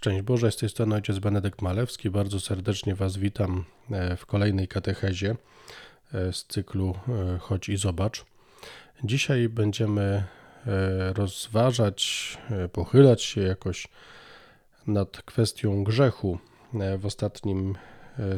[0.00, 2.10] Szczęść Boże, z tej strony ojciec Benedykt Malewski.
[2.10, 5.36] Bardzo serdecznie Was witam e, w kolejnej katechezie
[6.14, 8.24] e, z cyklu e, Chodź i Zobacz.
[9.04, 10.24] Dzisiaj będziemy
[11.14, 12.38] rozważać,
[12.72, 13.88] pochylać się jakoś
[14.86, 16.38] nad kwestią grzechu.
[16.98, 17.74] W ostatnim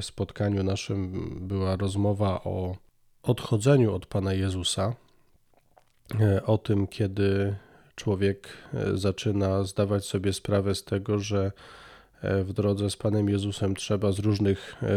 [0.00, 2.76] spotkaniu naszym była rozmowa o
[3.22, 4.94] odchodzeniu od Pana Jezusa,
[6.46, 7.56] o tym, kiedy
[7.94, 11.52] człowiek e, zaczyna zdawać sobie sprawę z tego, że
[12.22, 14.88] e, w drodze z Panem Jezusem trzeba z różnych e,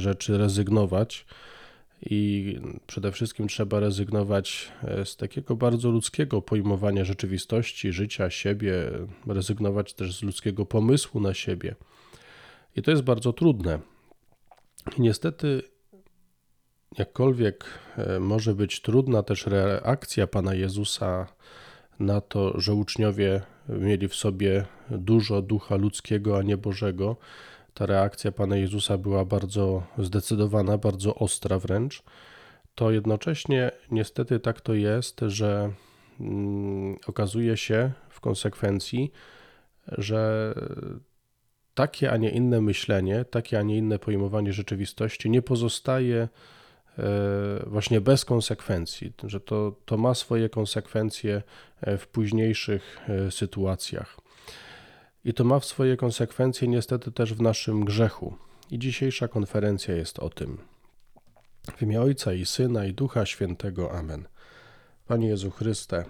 [0.00, 1.26] rzeczy rezygnować.
[2.02, 4.72] I przede wszystkim trzeba rezygnować
[5.04, 8.90] z takiego bardzo ludzkiego pojmowania rzeczywistości, życia, siebie,
[9.26, 11.74] rezygnować też z ludzkiego pomysłu na siebie.
[12.76, 13.78] I to jest bardzo trudne.
[14.96, 15.62] I niestety,
[16.98, 17.64] jakkolwiek
[18.20, 21.26] może być trudna też reakcja Pana Jezusa
[22.00, 27.16] na to, że uczniowie mieli w sobie dużo ducha ludzkiego, a nie Bożego.
[27.74, 32.02] Ta reakcja Pana Jezusa była bardzo zdecydowana, bardzo ostra wręcz.
[32.74, 35.72] To jednocześnie niestety tak to jest, że
[36.20, 39.12] mm, okazuje się w konsekwencji,
[39.98, 40.54] że
[41.74, 46.28] takie, a nie inne myślenie, takie, a nie inne pojmowanie rzeczywistości nie pozostaje
[47.66, 51.42] właśnie bez konsekwencji, że to, to ma swoje konsekwencje
[51.80, 54.16] e, w późniejszych e, sytuacjach.
[55.24, 58.36] I to ma swoje konsekwencje niestety też w naszym grzechu.
[58.70, 60.58] I dzisiejsza konferencja jest o tym.
[61.76, 63.92] W imię Ojca i Syna i Ducha Świętego.
[63.92, 64.28] Amen.
[65.06, 66.04] Panie Jezu Chryste,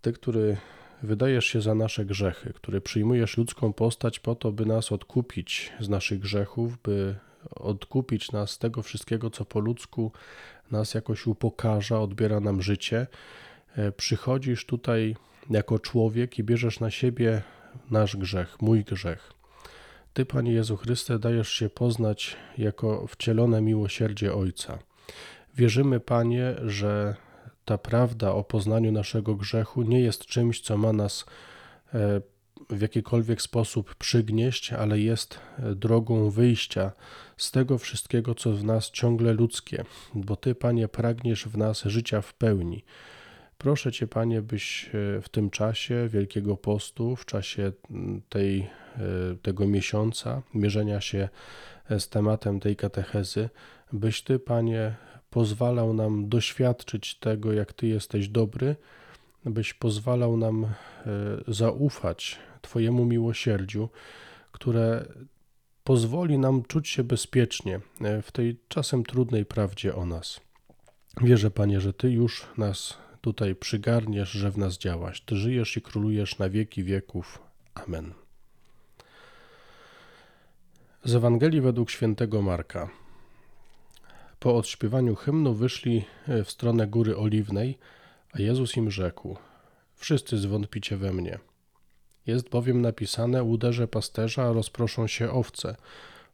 [0.00, 0.56] Ty, który
[1.02, 5.88] wydajesz się za nasze grzechy, który przyjmujesz ludzką postać po to, by nas odkupić z
[5.88, 7.16] naszych grzechów, by
[7.50, 10.12] odkupić nas z tego wszystkiego, co po ludzku
[10.70, 13.06] nas jakoś upokarza, odbiera nam życie.
[13.76, 15.16] E, przychodzisz tutaj
[15.50, 17.42] jako człowiek i bierzesz na siebie
[17.90, 19.32] nasz grzech, mój grzech.
[20.12, 24.78] Ty, Panie Jezu Chryste, dajesz się poznać jako wcielone miłosierdzie Ojca.
[25.56, 27.14] Wierzymy, Panie, że
[27.64, 31.26] ta prawda o poznaniu naszego grzechu nie jest czymś, co ma nas
[31.94, 32.20] e,
[32.70, 36.92] w jakikolwiek sposób przygnieść, ale jest e, drogą wyjścia
[37.36, 39.84] z tego wszystkiego, co w nas ciągle ludzkie,
[40.14, 42.84] bo Ty, Panie, pragniesz w nas życia w pełni.
[43.58, 47.72] Proszę Cię, Panie, byś e, w tym czasie Wielkiego Postu, w czasie
[48.28, 48.68] tej, e,
[49.42, 51.28] tego miesiąca, mierzenia się
[51.98, 53.48] z tematem tej katechezy,
[53.92, 54.94] byś Ty, Panie,
[55.30, 58.76] pozwalał nam doświadczyć tego, jak Ty jesteś dobry,
[59.44, 60.66] byś pozwalał nam
[61.48, 63.88] zaufać Twojemu miłosierdziu,
[64.52, 65.06] które
[65.84, 70.40] pozwoli nam czuć się bezpiecznie e, w tej czasem trudnej prawdzie o nas.
[71.20, 75.20] Wierzę, Panie, że Ty już nas tutaj przygarniesz, że w nas działaś.
[75.20, 77.38] Ty żyjesz i królujesz na wieki wieków.
[77.74, 78.12] Amen.
[81.04, 82.90] Z Ewangelii według świętego Marka.
[84.40, 87.78] Po odśpiewaniu hymnu wyszli e, w stronę Góry Oliwnej,
[88.32, 89.36] a Jezus im rzekł:
[89.94, 91.38] Wszyscy zwątpicie we mnie.
[92.26, 95.76] Jest bowiem napisane: Uderzę pasterza, a rozproszą się owce.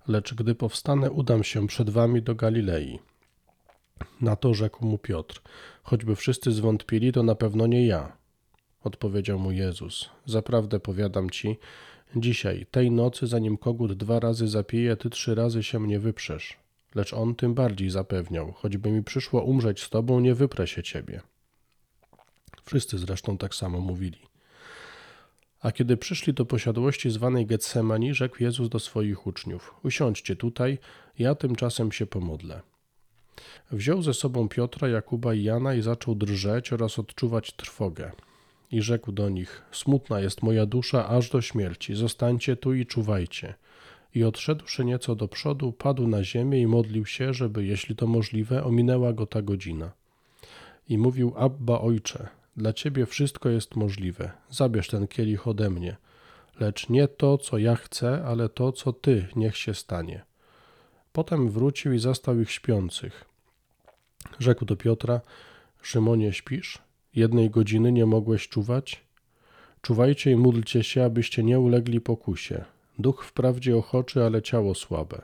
[0.09, 2.99] Lecz gdy powstanę, udam się przed wami do Galilei.
[4.21, 5.43] Na to rzekł mu Piotr:
[5.83, 8.17] Choćby wszyscy zwątpili, to na pewno nie ja.
[8.85, 11.59] Odpowiedział mu Jezus: Zaprawdę powiadam ci,
[12.17, 16.57] dzisiaj, tej nocy, zanim kogut dwa razy zapije, ty trzy razy się mnie wyprzesz.
[16.95, 21.21] Lecz on tym bardziej zapewniał: Choćby mi przyszło umrzeć z tobą, nie wyprę się ciebie.
[22.67, 24.19] Wszyscy zresztą tak samo mówili.
[25.61, 30.79] A kiedy przyszli do posiadłości zwanej Getsemani, rzekł Jezus do swoich uczniów: Usiądźcie tutaj,
[31.19, 32.63] ja tymczasem się pomodlę.
[33.71, 38.13] Wziął ze sobą Piotra, Jakuba i Jana i zaczął drżeć oraz odczuwać trwogę.
[38.71, 43.55] I rzekł do nich: Smutna jest moja dusza aż do śmierci, zostańcie tu i czuwajcie.
[44.15, 48.65] I odszedłszy nieco do przodu, padł na ziemię i modlił się, żeby, jeśli to możliwe,
[48.65, 49.93] ominęła go ta godzina.
[50.89, 54.31] I mówił: Abba, ojcze, dla Ciebie wszystko jest możliwe.
[54.51, 55.97] Zabierz ten kielich ode mnie.
[56.61, 60.25] Lecz nie to, co ja chcę, ale to, co Ty, niech się stanie.
[61.13, 63.25] Potem wrócił i zastał ich śpiących.
[64.39, 65.21] Rzekł do Piotra:
[65.83, 66.79] Szymonie, śpisz?
[67.15, 69.05] Jednej godziny nie mogłeś czuwać?
[69.83, 72.65] Czuwajcie i módlcie się, abyście nie ulegli pokusie.
[72.99, 75.23] Duch wprawdzie ochoczy, ale ciało słabe.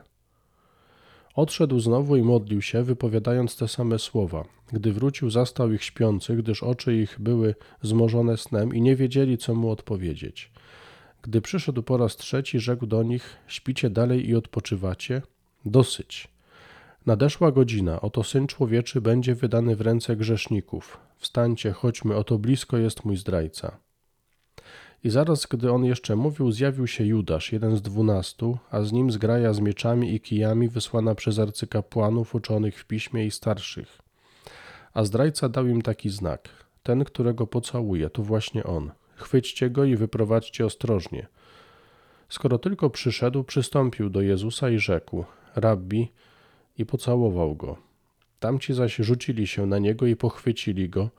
[1.35, 4.45] Odszedł znowu i modlił się, wypowiadając te same słowa.
[4.73, 9.55] Gdy wrócił, zastał ich śpiących, gdyż oczy ich były zmorzone snem i nie wiedzieli, co
[9.55, 10.51] mu odpowiedzieć.
[11.21, 15.21] Gdy przyszedł po raz trzeci, rzekł do nich: Śpicie dalej i odpoczywacie?
[15.65, 16.27] Dosyć.
[17.05, 20.97] Nadeszła godzina, oto syn człowieczy będzie wydany w ręce grzeszników.
[21.17, 23.77] Wstańcie, chodźmy, oto blisko jest mój zdrajca.
[25.03, 29.11] I zaraz, gdy on jeszcze mówił, zjawił się Judasz, jeden z dwunastu, a z nim
[29.11, 34.01] zgraja z mieczami i kijami wysłana przez arcykapłanów uczonych w piśmie i starszych.
[34.93, 36.49] A zdrajca dał im taki znak:
[36.83, 38.91] Ten, którego pocałuje, to właśnie on.
[39.15, 41.27] Chwyćcie go i wyprowadźcie ostrożnie.
[42.29, 46.11] Skoro tylko przyszedł, przystąpił do Jezusa i rzekł: Rabbi,
[46.77, 47.77] i pocałował go.
[48.39, 51.09] Tamci zaś rzucili się na niego i pochwycili go,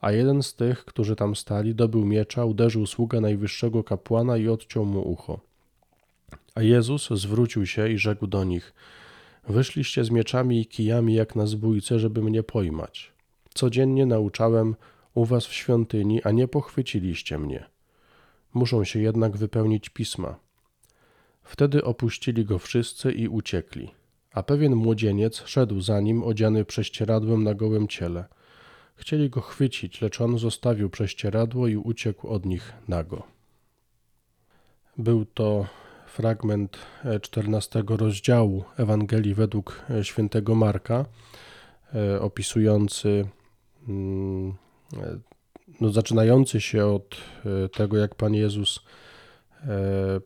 [0.00, 4.84] a jeden z tych, którzy tam stali, dobył miecza, uderzył sługę najwyższego kapłana i odciął
[4.84, 5.40] mu ucho.
[6.54, 8.74] A Jezus zwrócił się i rzekł do nich:
[9.48, 13.12] Wyszliście z mieczami i kijami jak na zbójce, żeby mnie pojmać.
[13.54, 14.76] Codziennie nauczałem
[15.14, 17.64] u was w świątyni, a nie pochwyciliście mnie.
[18.54, 20.36] Muszą się jednak wypełnić pisma.
[21.42, 23.90] Wtedy opuścili go wszyscy i uciekli.
[24.32, 28.24] A pewien młodzieniec szedł za nim, odziany prześcieradłem na gołym ciele.
[29.00, 33.22] Chcieli go chwycić, lecz on zostawił prześcieradło i uciekł od nich nago.
[34.98, 35.66] Był to
[36.06, 36.78] fragment
[37.22, 41.06] 14 rozdziału Ewangelii według świętego Marka,
[41.94, 43.28] e, opisujący,
[43.88, 44.54] mm,
[45.80, 47.16] no, zaczynający się od
[47.64, 48.80] e, tego, jak Pan Jezus
[49.64, 50.20] e,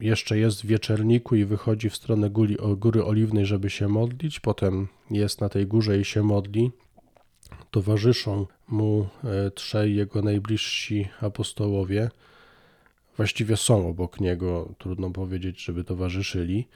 [0.00, 4.40] jeszcze jest w wieczerniku i wychodzi w stronę góry, góry Oliwnej, żeby się modlić.
[4.40, 6.70] Potem jest na tej górze i się modli.
[7.70, 12.10] Towarzyszą mu e, trzej jego najbliżsi apostołowie.
[13.16, 16.68] Właściwie są obok niego, trudno powiedzieć, żeby towarzyszyli.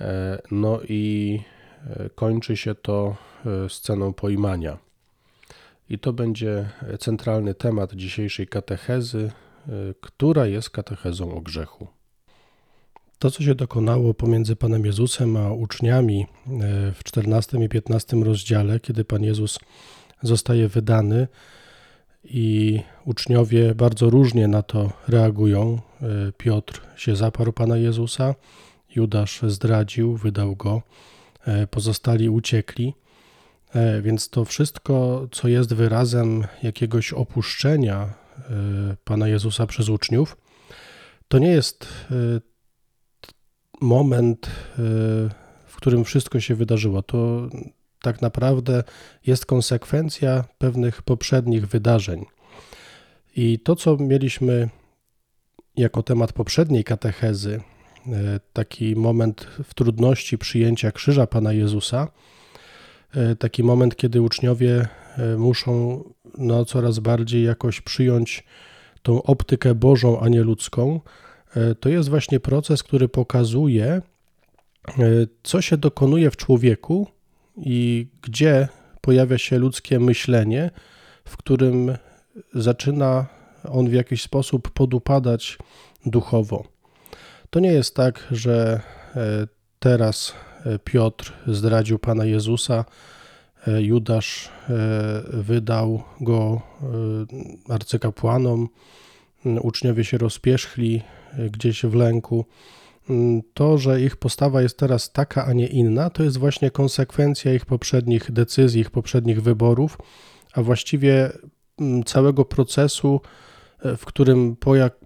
[0.00, 1.40] E, no i
[1.86, 3.16] e, kończy się to
[3.68, 4.78] sceną pojmania.
[5.90, 6.68] I to będzie
[6.98, 9.32] centralny temat dzisiejszej katechezy,
[10.00, 11.99] która jest katechezą o grzechu.
[13.20, 16.26] To, co się dokonało pomiędzy Panem Jezusem a uczniami e,
[16.92, 19.58] w 14 i 15 rozdziale, kiedy Pan Jezus
[20.22, 21.28] zostaje wydany
[22.24, 25.80] i uczniowie bardzo różnie na to reagują.
[26.02, 28.34] E, Piotr się zaparł Pana Jezusa,
[28.96, 30.82] Judasz zdradził, wydał go,
[31.46, 32.94] e, pozostali uciekli.
[34.02, 38.14] Więc to wszystko, co jest wyrazem jakiegoś opuszczenia
[39.04, 40.36] Pana Jezusa przez uczniów,
[41.28, 41.88] to nie jest
[43.80, 44.50] moment, y,
[45.66, 47.02] w którym wszystko się wydarzyło.
[47.02, 47.48] To
[48.02, 48.84] tak naprawdę
[49.26, 52.24] jest konsekwencja pewnych poprzednich wydarzeń.
[53.36, 54.68] I to, co mieliśmy
[55.76, 57.60] jako temat poprzedniej katechezy,
[58.06, 58.10] y,
[58.52, 62.08] taki moment w trudności przyjęcia krzyża Pana Jezusa,
[63.32, 64.88] y, taki moment, kiedy uczniowie
[65.38, 66.04] muszą
[66.38, 68.44] no, coraz bardziej jakoś przyjąć
[69.02, 71.00] tą optykę Bożą, a nie ludzką,
[71.80, 74.02] to jest właśnie proces, który pokazuje, e,
[75.42, 77.06] co się dokonuje w człowieku
[77.56, 78.68] i gdzie
[79.00, 80.70] pojawia się ludzkie myślenie,
[81.24, 81.96] w którym
[82.54, 83.26] zaczyna
[83.64, 85.58] on w jakiś sposób podupadać
[86.06, 86.64] duchowo.
[87.50, 88.80] To nie jest tak, że
[89.16, 89.46] e,
[89.78, 90.34] teraz
[90.84, 92.84] Piotr zdradził Pana Jezusa,
[93.78, 94.48] Judasz
[95.32, 96.62] wydał go
[97.68, 98.68] arcykapłanom,
[99.44, 101.02] uczniowie się rozpierzchli,
[101.50, 102.44] gdzieś w lęku.
[103.10, 107.54] Mm, to, że ich postawa jest teraz taka, a nie inna, to jest właśnie konsekwencja
[107.54, 109.98] ich poprzednich decyzji, ich poprzednich wyborów,
[110.52, 111.32] a właściwie
[111.80, 113.20] mm, całego procesu,
[113.82, 114.56] e, w którym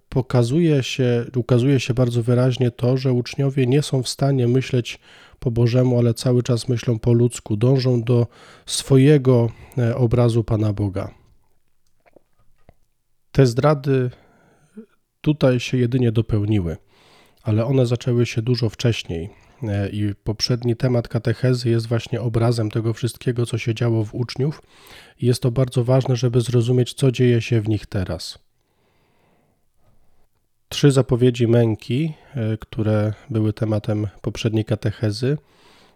[0.09, 4.99] pokazuje się, ukazuje się bardzo wyraźnie to, że uczniowie nie są w stanie myśleć
[5.39, 8.27] po Bożemu, ale cały czas myślą po ludzku, dążą do
[8.65, 11.11] swojego e, obrazu Pana Boga.
[13.31, 14.09] Te zdrady
[15.25, 16.77] tutaj się jedynie dopełniły,
[17.43, 19.29] ale one zaczęły się dużo wcześniej.
[19.63, 24.61] E, I poprzedni temat katechezy jest właśnie obrazem tego wszystkiego, co się działo w uczniów.
[25.19, 28.39] I jest to bardzo ważne, żeby zrozumieć, co dzieje się w nich teraz.
[30.69, 35.37] Trzy zapowiedzi męki, e, które były tematem poprzedniej katechezy,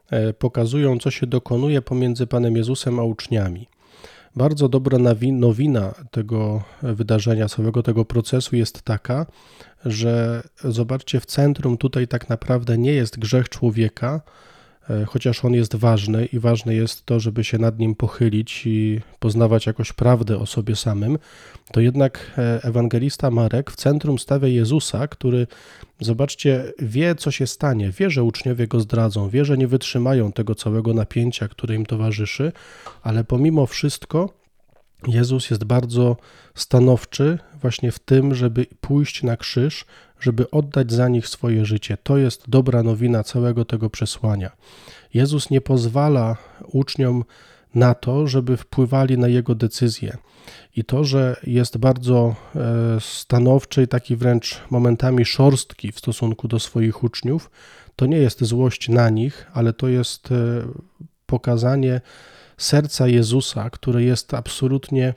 [0.09, 3.67] e, pokazują, co się dokonuje pomiędzy Panem Jezusem a uczniami.
[4.35, 4.97] Bardzo dobra
[5.31, 9.25] nowina tego wydarzenia, całego tego procesu jest taka,
[9.85, 14.21] że zobaczcie, w centrum tutaj tak naprawdę nie jest grzech człowieka,
[15.07, 19.65] chociaż on jest ważny i ważne jest to, żeby się nad nim pochylić i poznawać
[19.65, 21.17] jakoś prawdę o sobie samym,
[21.71, 25.47] to jednak e, ewangelista Marek w centrum stawia Jezusa, który,
[25.99, 30.55] zobaczcie, wie, co się stanie, wie, że uczniowie go zdradzą, wie, że nie wytrzymają tego
[30.55, 32.51] całego napięcia, które im towarzyszy,
[33.03, 34.38] ale pomimo wszystko
[35.07, 36.17] Jezus jest bardzo
[36.55, 39.85] stanowczy właśnie w tym, żeby pójść na krzyż,
[40.19, 41.97] żeby oddać za nich swoje życie.
[42.03, 44.51] To jest dobra nowina całego tego przesłania.
[45.13, 46.37] Jezus nie pozwala
[46.67, 47.23] uczniom
[47.75, 50.17] na to, żeby wpływali na jego decyzje.
[50.75, 52.61] I to, że jest bardzo e,
[52.99, 57.51] stanowczy, taki wręcz momentami szorstki w stosunku do swoich uczniów,
[57.95, 60.35] to nie jest złość na nich, ale to jest e,
[61.25, 62.01] pokazanie
[62.59, 65.13] serca Jezusa, które jest absolutnie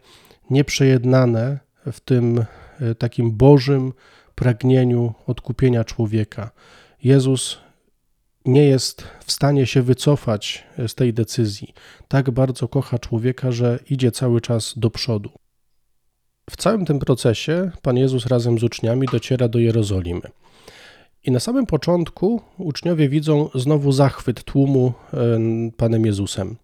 [0.50, 1.58] nieprzejednane
[1.92, 2.44] w tym
[2.80, 3.92] e, takim Bożym
[4.34, 6.50] pragnieniu odkupienia człowieka.
[7.04, 7.58] Jezus
[8.44, 11.75] nie jest w stanie się wycofać z tej decyzji.
[12.08, 15.30] Tak bardzo kocha człowieka, że idzie cały czas do przodu.
[16.50, 20.22] W całym tym procesie Pan Jezus razem z uczniami dociera do Jerozolimy.
[21.25, 24.92] I na samym początku uczniowie widzą znowu zachwyt tłumu
[25.76, 26.56] Panem Jezusem.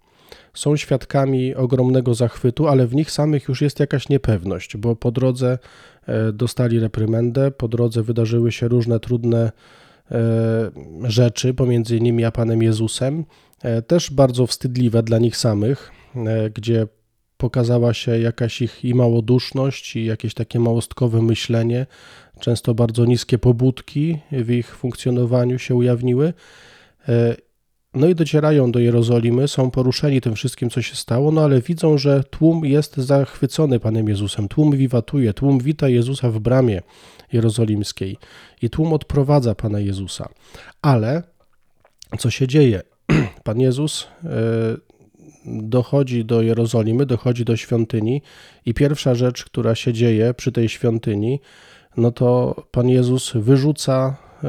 [0.55, 5.59] Są świadkami ogromnego zachwytu, ale w nich samych już jest jakaś niepewność, bo po drodze
[6.07, 9.53] e, dostali reprymendę, po drodze wydarzyły się różne trudne
[10.11, 10.71] e,
[11.05, 13.25] rzeczy pomiędzy nimi a Panem Jezusem,
[13.63, 15.93] e, też bardzo wstydliwe dla nich samych,
[16.55, 16.87] gdzie
[17.37, 21.87] pokazała się jakaś ich i małoduszność, i jakieś takie małostkowe myślenie,
[22.41, 26.33] często bardzo niskie pobudki w ich funkcjonowaniu się ujawniły.
[27.95, 31.99] No i docierają do Jerozolimy, są poruszeni tym wszystkim, co się stało, no ale widzą,
[31.99, 34.49] że tłum jest zachwycony Panem Jezusem.
[34.49, 36.83] Tłum wiwatuje, tłum wita Jezusa w bramie
[37.33, 38.17] jerozolimskiej
[38.63, 40.29] i tłum odprowadza Pana Jezusa.
[40.83, 41.23] Ale
[42.19, 42.83] co się dzieje?
[43.45, 44.29] Pan Jezus e,
[45.47, 48.23] dochodzi do Jerozolimy, dochodzi do świątyni
[48.67, 51.41] i pierwsza rzecz, która się dzieje przy tej świątyni,
[51.97, 54.49] no to Pan Jezus wyrzuca e,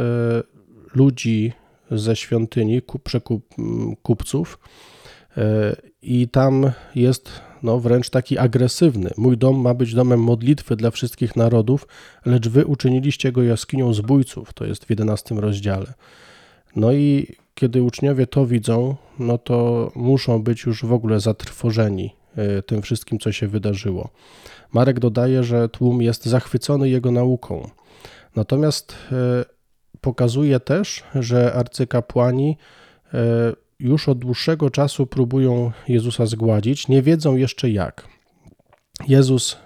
[0.95, 1.53] ludzi
[1.91, 3.55] ze świątyni, przekup,
[4.01, 4.59] kupców
[5.37, 7.29] e, i tam jest
[7.63, 9.09] no, wręcz taki agresywny.
[9.17, 11.87] Mój dom ma być domem modlitwy dla wszystkich narodów,
[12.25, 14.53] lecz wy uczyniliście go jaskinią zbójców.
[14.53, 15.93] To jest w 11 rozdziale.
[16.75, 22.61] No i kiedy uczniowie to widzą, no to muszą być już w ogóle zatrwożeni e,
[22.61, 24.09] tym wszystkim, co się wydarzyło.
[24.73, 27.69] Marek dodaje, że tłum jest zachwycony jego nauką.
[28.35, 29.15] Natomiast e,
[30.01, 32.57] pokazuje też, że arcykapłani
[33.13, 33.17] e,
[33.79, 38.07] już od dłuższego czasu próbują Jezusa zgładzić, nie wiedzą jeszcze jak.
[39.07, 39.57] Jezus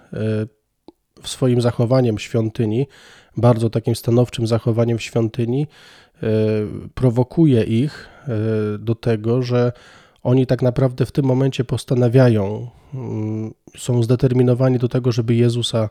[1.22, 2.88] w swoim zachowaniem w świątyni,
[3.38, 5.68] bardzo takim stanowczym zachowaniem w świątyni,
[6.24, 6.28] E,
[6.94, 9.72] prowokuje ich e, do tego, że
[10.24, 15.90] oni tak naprawdę w tym momencie postanawiają, mm, są zdeterminowani do tego, żeby Jezusa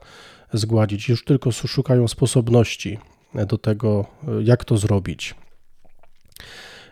[0.53, 1.09] zgładzić.
[1.09, 2.99] Już tylko szukają sposobności
[3.47, 5.35] do tego, e, jak to zrobić.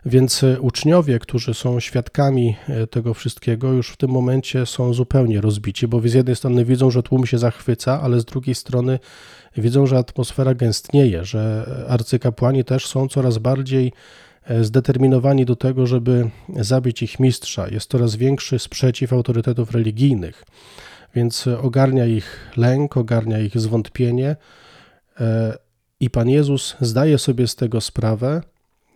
[0.07, 2.57] Więc uczniowie, którzy są świadkami
[2.91, 7.03] tego wszystkiego, już w tym momencie są zupełnie rozbici, bo z jednej strony widzą, że
[7.03, 8.99] tłum się zachwyca, ale z drugiej strony
[9.57, 13.93] widzą, że atmosfera gęstnieje, że arcykapłani też są coraz bardziej
[14.45, 17.69] e, zdeterminowani do tego, żeby zabić ich mistrza.
[17.69, 20.45] Jest coraz większy sprzeciw autorytetów religijnych,
[21.15, 24.37] więc ogarnia ich lęk, ogarnia ich zwątpienie.
[26.01, 28.43] I Pan Jezus zdaje sobie z tego sprawę,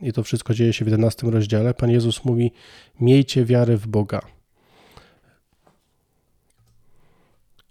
[0.03, 1.75] i to wszystko dzieje się w 11 rozdziale.
[1.75, 2.53] Pan Jezus mówi:
[3.01, 4.21] Miejcie wiarę w Boga.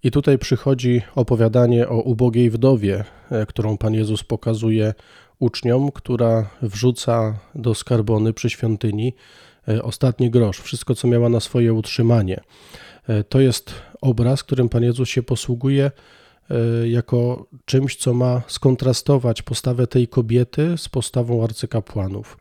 [0.03, 4.93] I tutaj przychodzi opowiadanie o ubogiej wdowie, e, którą Pan Jezus pokazuje
[5.39, 9.13] uczniom, która wrzuca do skarbony przy świątyni
[9.67, 12.41] e, ostatni grosz, wszystko co miała na swoje utrzymanie.
[13.07, 15.91] E, to jest obraz, którym Pan Jezus się posługuje
[16.85, 22.37] jako czymś, co ma skontrastować postawę tej kobiety z postawą arcykapłanów.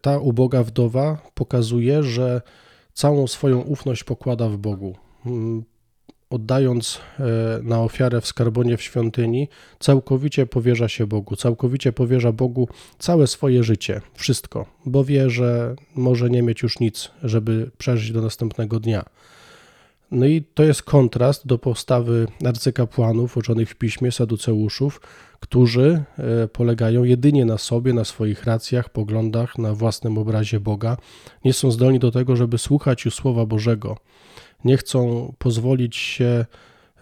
[0.00, 2.42] Ta uboga wdowa pokazuje, że
[2.92, 4.96] całą swoją ufność pokłada w Bogu
[5.26, 5.64] mm,
[6.34, 7.24] oddając e,
[7.62, 9.48] na ofiarę w skarbonie w świątyni,
[9.80, 12.68] całkowicie powierza się Bogu, całkowicie powierza Bogu
[12.98, 18.22] całe swoje życie, wszystko, bo wie, że może nie mieć już nic, żeby przeżyć do
[18.22, 19.04] następnego dnia.
[20.14, 25.00] No i to jest kontrast do postawy arcykapłanów uczonych w piśmie, saduceuszów,
[25.40, 30.96] którzy e, polegają jedynie na sobie, na swoich racjach, poglądach, na własnym obrazie Boga.
[31.44, 33.96] Nie są zdolni do tego, żeby słuchać już Słowa Bożego
[34.64, 36.44] nie chcą pozwolić się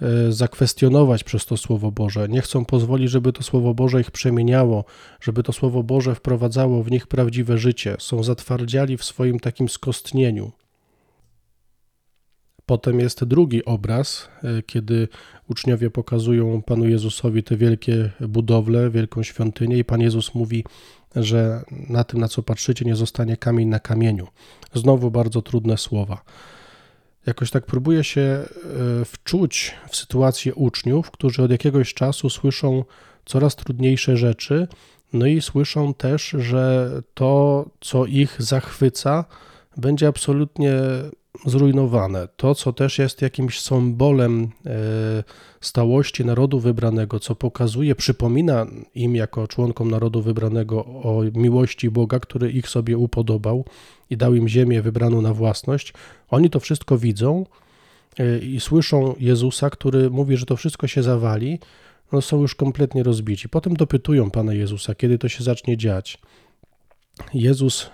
[0.02, 4.84] e, zakwestionować przez to Słowo Boże, nie chcą pozwolić, żeby to Słowo Boże ich przemieniało,
[5.20, 10.52] żeby to Słowo Boże wprowadzało w nich prawdziwe życie, są zatwardziali w swoim takim skostnieniu.
[12.72, 15.08] Potem jest drugi obraz, e, kiedy
[15.50, 20.64] uczniowie pokazują Panu Jezusowi te wielkie budowle, wielką świątynię, i Pan Jezus mówi,
[21.16, 24.26] że na tym, na co patrzycie, nie zostanie kamień na kamieniu.
[24.74, 26.22] Znowu bardzo trudne słowa
[27.26, 28.46] jakoś tak próbuję się e,
[29.04, 32.84] wczuć w sytuację uczniów, którzy od jakiegoś czasu słyszą
[33.24, 34.68] coraz trudniejsze rzeczy,
[35.12, 39.24] no i słyszą też, że to, co ich zachwyca,
[39.76, 40.74] będzie absolutnie
[41.46, 44.70] zrujnowane, to, co też jest jakimś symbolem e,
[45.60, 52.50] stałości narodu wybranego, co pokazuje, przypomina im jako członkom narodu wybranego o miłości Boga, który
[52.50, 53.64] ich sobie upodobał
[54.10, 55.92] i dał im ziemię wybraną na własność,
[56.30, 57.46] oni to wszystko widzą
[58.18, 61.58] e, i słyszą Jezusa, który mówi, że to wszystko się zawali,
[62.12, 63.48] no są już kompletnie rozbici.
[63.48, 66.18] Potem dopytują Pana Jezusa, kiedy to się zacznie dziać.
[67.34, 67.88] Jezus e,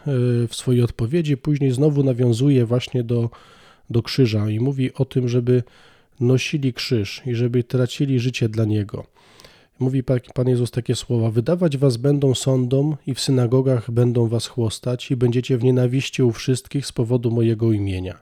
[0.48, 3.30] w swojej odpowiedzi później znowu nawiązuje właśnie do,
[3.90, 5.62] do krzyża i mówi o tym, żeby
[6.20, 9.06] nosili krzyż i żeby tracili życie dla Niego.
[9.78, 10.02] Mówi
[10.34, 15.16] Pan Jezus takie słowa: Wydawać was będą sądom i w synagogach będą was chłostać i
[15.16, 18.18] będziecie w nienawiści u wszystkich z powodu mojego imienia.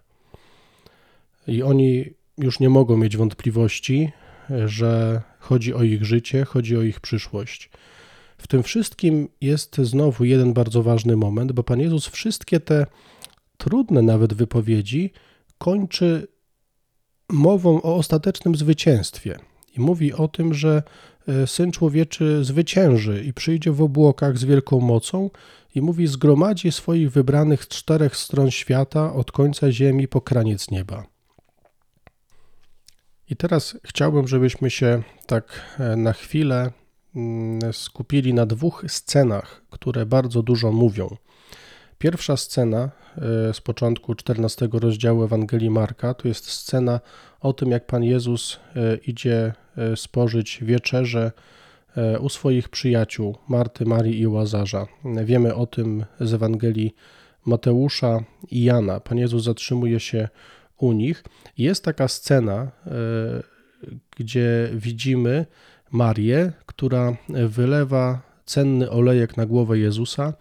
[1.49, 2.05] I oni
[2.39, 4.13] już nie mogą mieć wątpliwości,
[4.67, 7.71] że chodzi o ich życie, chodzi o ich przyszłość.
[8.39, 12.87] W tym wszystkim jest znowu jeden bardzo ważny moment, bo Pan Jezus wszystkie te
[13.57, 15.13] trudne nawet wypowiedzi
[15.59, 16.29] kończy
[17.29, 19.39] mową o ostatecznym zwycięstwie.
[19.77, 20.83] I mówi o tym, że
[21.29, 25.31] e, Syn Człowieczy zwycięży i przyjdzie w obłokach z wielką mocą
[25.75, 31.07] i mówi zgromadzi swoich wybranych z czterech stron świata od końca ziemi po kraniec nieba.
[33.31, 36.73] I teraz chciałbym, żebyśmy się tak e, na chwilę
[37.73, 41.17] skupili na dwóch scenach, które bardzo dużo mówią.
[41.99, 47.01] Pierwsza scena e, z początku 14 rozdziału Ewangelii Marka to jest scena
[47.41, 49.53] o tym, jak Pan Jezus e, idzie
[49.97, 51.33] spożyć wieczerzę
[52.21, 54.87] u swoich przyjaciół Marty, Marii i Łazarza.
[55.25, 56.95] Wiemy o tym z Ewangelii
[57.47, 59.01] Mateusza i Jana.
[59.01, 60.29] Pan Jezus zatrzymuje się
[60.77, 61.25] u nich.
[61.59, 62.91] Jest taka scena, e,
[64.17, 65.47] gdzie widzimy
[65.93, 70.25] Marię, która wylewa cenny olejek na głowę Jezusa.
[70.25, 70.35] E,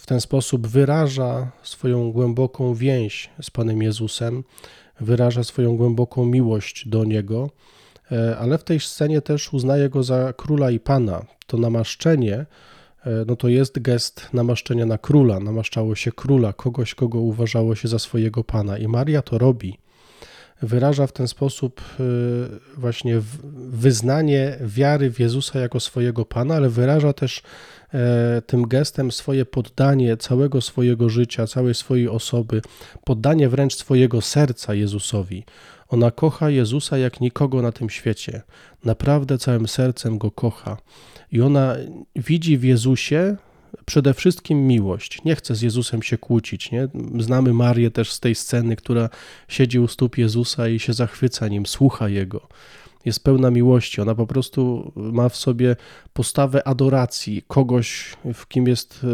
[0.00, 4.44] w ten sposób wyraża swoją głęboką więź z Panem Jezusem,
[5.00, 7.50] wyraża swoją głęboką miłość do Niego,
[8.12, 11.22] e, ale w tej scenie też uznaje Go za króla i Pana.
[11.46, 12.46] To namaszczenie
[13.06, 15.40] E, no to jest gest namaszczenia na króla.
[15.40, 18.78] Namaszczało się króla, kogoś, kogo uważało się za swojego pana.
[18.78, 19.78] I Maria to robi.
[20.62, 22.02] Wyraża w ten sposób e,
[22.76, 23.20] właśnie
[23.68, 27.42] wyznanie wiary w Jezusa jako swojego pana, ale wyraża też
[27.94, 32.62] e, tym gestem swoje poddanie całego swojego życia, całej swojej osoby,
[33.04, 35.44] poddanie wręcz swojego serca Jezusowi.
[35.88, 38.42] Ona kocha Jezusa jak nikogo na tym świecie.
[38.84, 40.76] Naprawdę całym sercem go kocha.
[41.32, 41.76] I ona
[42.16, 43.36] widzi w Jezusie
[43.84, 45.24] przede wszystkim miłość.
[45.24, 46.70] Nie chce z Jezusem się kłócić.
[46.70, 46.88] Nie?
[47.18, 49.08] Znamy Marię też z tej sceny, która
[49.48, 52.48] siedzi u stóp Jezusa i się zachwyca nim, słucha Jego.
[53.04, 54.00] Jest pełna miłości.
[54.00, 55.76] Ona po prostu ma w sobie
[56.12, 59.06] postawę adoracji kogoś, w kim jest,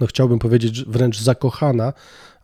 [0.00, 1.92] no chciałbym powiedzieć, wręcz zakochana,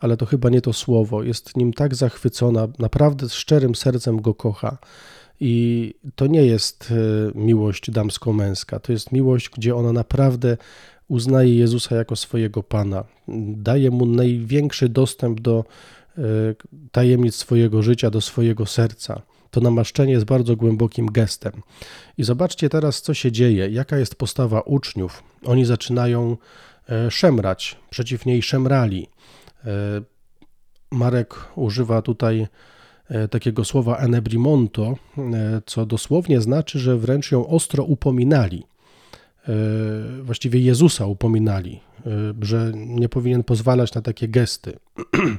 [0.01, 1.23] ale to chyba nie to słowo.
[1.23, 4.79] Jest nim tak zachwycona, naprawdę z szczerym sercem go kocha.
[5.41, 10.57] I to nie jest e, miłość damsko-męska, to jest miłość, gdzie ona naprawdę
[11.09, 13.05] uznaje Jezusa jako swojego Pana,
[13.57, 15.65] daje mu największy dostęp do
[16.19, 16.23] e,
[16.93, 19.23] tajemnic swojego życia, do swojego serca.
[19.51, 21.53] To namaszczenie jest bardzo głębokim gestem.
[22.19, 25.23] I zobaczcie teraz, co się dzieje, jaka jest postawa uczniów.
[25.45, 26.37] Oni zaczynają
[26.89, 29.07] e, szemrać, przeciw niej szemrali.
[30.91, 32.47] Marek używa tutaj
[33.31, 38.65] takiego słowa enebrimonto, e, co dosłownie znaczy, że wręcz ją ostro upominali.
[39.49, 39.53] E,
[40.23, 41.81] właściwie Jezusa upominali,
[42.43, 44.79] że nie powinien pozwalać na takie gesty.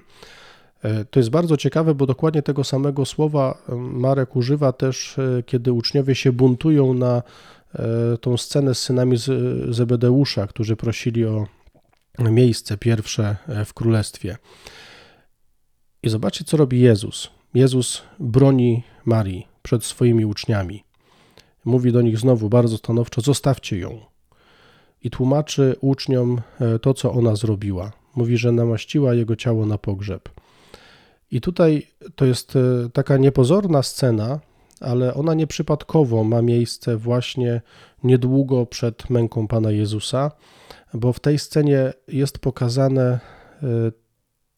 [1.11, 6.31] To jest bardzo ciekawe, bo dokładnie tego samego słowa Marek używa też, kiedy uczniowie się
[6.31, 7.23] buntują na
[8.21, 9.17] tą scenę z synami
[9.69, 11.47] Zebedeusza, którzy prosili o
[12.19, 14.37] miejsce pierwsze w królestwie.
[16.03, 17.29] I zobaczcie, co robi Jezus.
[17.53, 20.83] Jezus broni Marii przed swoimi uczniami.
[21.65, 23.99] Mówi do nich znowu bardzo stanowczo: zostawcie ją.
[25.03, 27.91] I tłumaczy uczniom e, to, co ona zrobiła.
[28.15, 30.29] Mówi, że namaściła jego ciało na pogrzeb.
[31.31, 34.39] I tutaj to jest e, taka niepozorna scena,
[34.79, 37.61] ale ona nieprzypadkowo ma miejsce właśnie
[38.03, 40.31] niedługo przed męką Pana Jezusa,
[40.93, 43.19] bo w tej scenie jest pokazane,
[43.63, 43.91] e,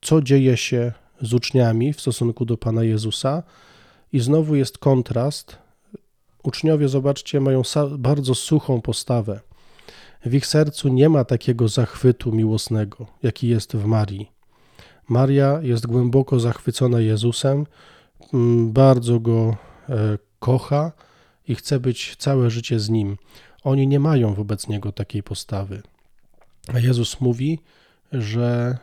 [0.02, 0.92] co dzieje się
[1.24, 3.44] z uczniami w stosunku do Pana Jezusa.
[4.14, 5.58] I znowu jest kontrast.
[6.44, 7.62] Uczniowie, zobaczcie, mają
[7.98, 9.40] bardzo suchą postawę.
[10.26, 14.32] W ich sercu nie ma takiego zachwytu miłosnego, jaki jest w Marii.
[15.10, 17.66] Maria jest głęboko zachwycona Jezusem,
[18.34, 19.56] mm, bardzo go
[19.90, 20.92] e, kocha
[21.48, 23.18] i chce być całe życie z nim.
[23.64, 25.82] Oni nie mają wobec niego takiej postawy.
[26.74, 27.60] A Jezus mówi,
[28.12, 28.78] że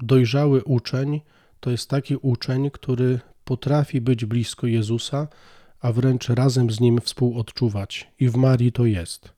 [0.00, 1.20] dojrzały uczeń
[1.64, 5.28] to jest taki uczeń, który potrafi być blisko Jezusa,
[5.80, 8.10] a wręcz razem z nim współodczuwać.
[8.20, 9.32] I w Marii to jest.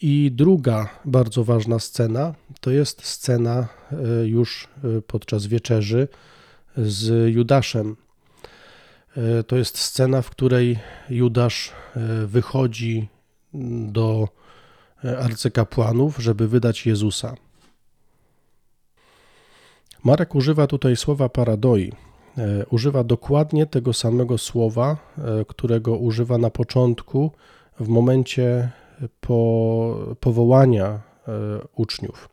[0.00, 6.08] I druga bardzo ważna scena to jest scena e, już e, podczas wieczerzy
[6.76, 7.96] z Judaszem.
[9.16, 10.78] E, to jest scena, w której
[11.10, 11.72] Judasz
[12.26, 13.08] wychodzi
[13.86, 14.28] do
[15.18, 17.34] arcykapłanów, żeby wydać Jezusa.
[20.04, 21.92] Marek używa tutaj słowa paradoi.
[22.70, 24.96] Używa dokładnie tego samego słowa,
[25.48, 27.30] którego używa na początku,
[27.80, 28.70] w momencie
[29.20, 31.00] po, powołania e,
[31.76, 32.28] uczniów.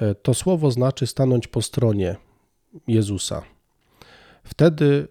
[0.00, 2.16] E, to słowo znaczy stanąć po stronie
[2.86, 3.42] Jezusa.
[4.44, 5.08] Wtedy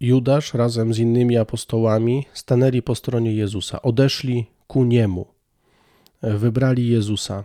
[0.00, 5.26] Judasz razem z innymi apostołami stanęli po stronie Jezusa, odeszli ku niemu,
[6.22, 7.44] e, wybrali Jezusa.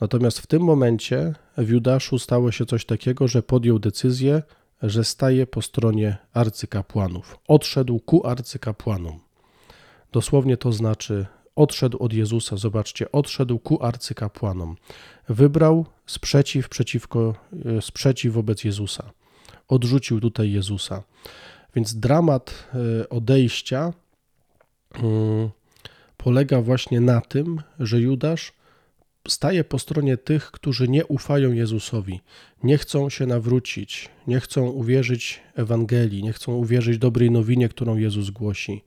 [0.00, 4.42] Natomiast w tym momencie w Judaszu stało się coś takiego, że podjął decyzję,
[4.82, 7.38] że staje po stronie arcykapłanów.
[7.48, 9.20] Odszedł ku arcykapłanom.
[10.12, 14.76] Dosłownie to znaczy odszedł od Jezusa, zobaczcie, odszedł ku arcykapłanom.
[15.28, 19.12] Wybrał sprzeciw przeciwko, e, sprzeciw wobec Jezusa.
[19.68, 21.02] Odrzucił tutaj Jezusa.
[21.74, 22.68] Więc dramat
[23.00, 23.92] e, odejścia
[24.94, 25.50] mm,
[26.16, 28.52] polega właśnie na tym, że Judasz
[29.28, 32.20] staje po stronie tych, którzy nie ufają Jezusowi,
[32.62, 38.30] nie chcą się nawrócić, nie chcą uwierzyć Ewangelii, nie chcą uwierzyć dobrej nowinie, którą Jezus
[38.30, 38.84] głosi.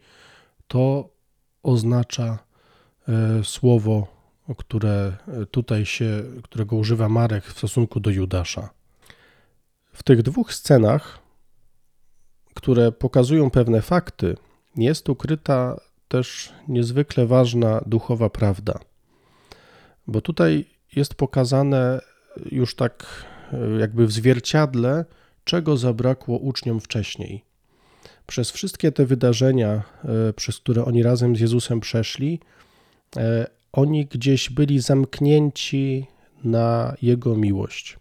[0.68, 1.10] To
[1.64, 2.40] oznacza
[3.08, 4.08] e, słowo,
[4.58, 5.18] które
[5.52, 8.70] tutaj się, którego używa Marek w stosunku do Judasza.
[9.94, 11.20] W tych dwóch scenach,
[12.54, 14.38] które pokazują pewne fakty,
[14.76, 18.80] jest ukryta też niezwykle ważna duchowa prawda.
[20.08, 20.66] Bo tutaj
[20.96, 22.02] jest pokazane
[22.52, 25.06] już tak e, jakby w zwierciadle,
[25.44, 27.44] czego zabrakło uczniom wcześniej.
[28.28, 29.84] Przez wszystkie te wydarzenia,
[30.30, 32.40] e, przez które oni razem z Jezusem przeszli,
[33.18, 36.06] e, oni gdzieś byli zamknięci
[36.44, 37.98] na Jego miłość.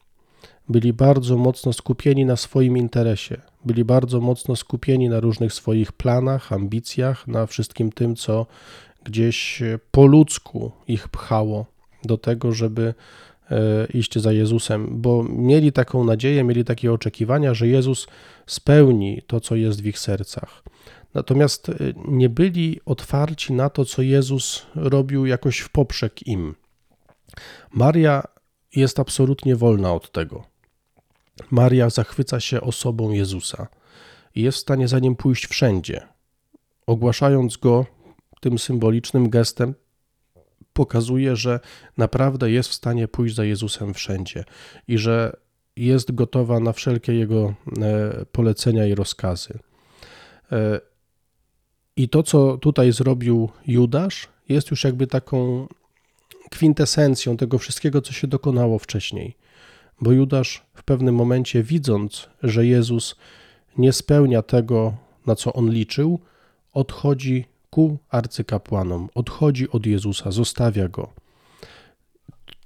[0.69, 6.53] Byli bardzo mocno skupieni na swoim interesie, byli bardzo mocno skupieni na różnych swoich planach,
[6.53, 8.47] ambicjach, na wszystkim tym, co
[9.05, 12.95] gdzieś po ludzku ich pchało do tego, żeby
[13.51, 18.07] E, iść za Jezusem, bo mieli taką nadzieję, mieli takie oczekiwania, że Jezus
[18.47, 20.63] spełni to, co jest w ich sercach.
[21.15, 21.75] Natomiast e,
[22.09, 26.55] nie byli otwarci na to, co Jezus robił jakoś w poprzek im.
[27.71, 28.23] Maria
[28.77, 30.45] jest absolutnie wolna od tego.
[31.51, 33.67] Maria zachwyca się osobą Jezusa
[34.35, 36.07] i jest w stanie za nim pójść wszędzie,
[36.87, 37.87] ogłaszając go
[38.41, 39.75] tym symbolicznym gestem
[40.77, 41.61] pokazuje, że
[41.97, 44.45] naprawdę jest w stanie pójść za Jezusem wszędzie
[44.89, 45.37] i że
[45.77, 49.59] jest gotowa na wszelkie jego e, polecenia i rozkazy.
[50.53, 50.81] E,
[51.97, 55.67] I to, co tutaj zrobił Judasz, jest już jakby taką
[56.51, 59.37] kwintesencją tego wszystkiego, co się dokonało wcześniej.
[60.01, 63.17] Bo Judasz w pewnym momencie, widząc, że Jezus
[63.79, 64.95] nie spełnia tego,
[65.27, 66.21] na co on liczył,
[66.73, 67.45] odchodzi
[67.77, 71.13] ku arcykapłanom, odchodzi od Jezusa, zostawia go.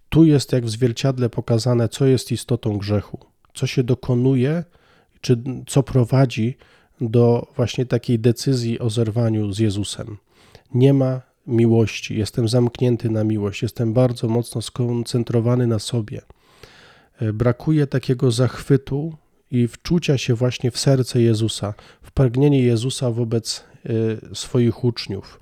[0.09, 3.19] Tu jest jak w zwierciadle pokazane, co jest istotą grzechu,
[3.55, 4.65] co się dokonuje,
[5.21, 6.57] czy co prowadzi
[7.01, 10.17] do właśnie takiej decyzji o zerwaniu z Jezusem.
[10.75, 16.21] Nie ma miłości, jestem zamknięty na miłość, jestem bardzo mocno skoncentrowany na sobie.
[17.35, 19.17] Brakuje takiego zachwytu
[19.51, 23.70] i wczucia się właśnie w serce Jezusa, w pragnienie Jezusa wobec
[24.35, 25.41] swoich uczniów.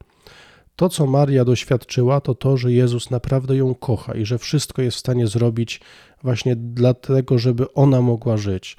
[0.78, 4.96] To, co Maria doświadczyła, to to, że Jezus naprawdę ją kocha i że wszystko jest
[4.96, 5.80] w stanie zrobić
[6.22, 8.76] właśnie dlatego, żeby ona mogła żyć.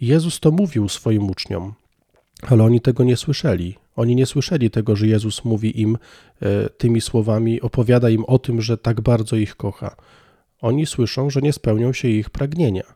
[0.00, 1.74] Jezus to mówił swoim uczniom,
[2.48, 3.76] ale oni tego nie słyszeli.
[3.96, 5.98] Oni nie słyszeli tego, że Jezus mówi im
[6.42, 6.46] y,
[6.78, 9.96] tymi słowami, opowiada im o tym, że tak bardzo ich kocha.
[10.60, 12.94] Oni słyszą, że nie spełnią się ich pragnienia.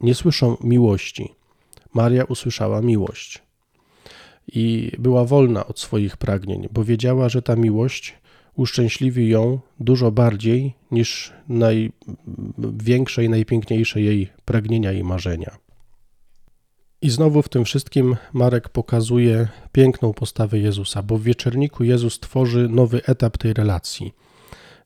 [0.00, 1.34] Nie słyszą miłości.
[1.94, 3.47] Maria usłyszała miłość
[4.52, 8.14] i była wolna od swoich pragnień, bo wiedziała, że ta miłość
[8.54, 15.56] uszczęśliwi ją dużo bardziej niż największe i najpiękniejsze jej pragnienia i marzenia.
[17.02, 22.68] I znowu w tym wszystkim Marek pokazuje piękną postawę Jezusa, bo w wieczerniku Jezus tworzy
[22.68, 24.12] nowy etap tej relacji.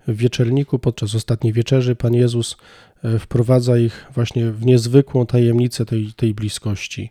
[0.08, 2.56] W wieczerniku podczas ostatniej wieczerzy Pan Jezus
[3.04, 7.10] e, wprowadza ich właśnie w niezwykłą tajemnicę tej, tej bliskości.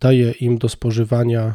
[0.00, 1.54] Daje im do spożywania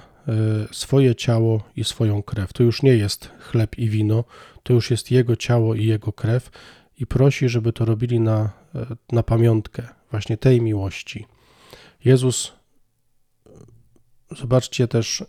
[0.71, 2.53] swoje ciało i swoją krew.
[2.53, 4.23] To już nie jest chleb i wino,
[4.63, 6.49] to już jest Jego ciało i Jego krew
[6.97, 8.49] i prosi, żeby to robili na,
[9.11, 11.25] na pamiątkę właśnie tej miłości.
[12.05, 12.53] Jezus,
[14.37, 15.23] zobaczcie też,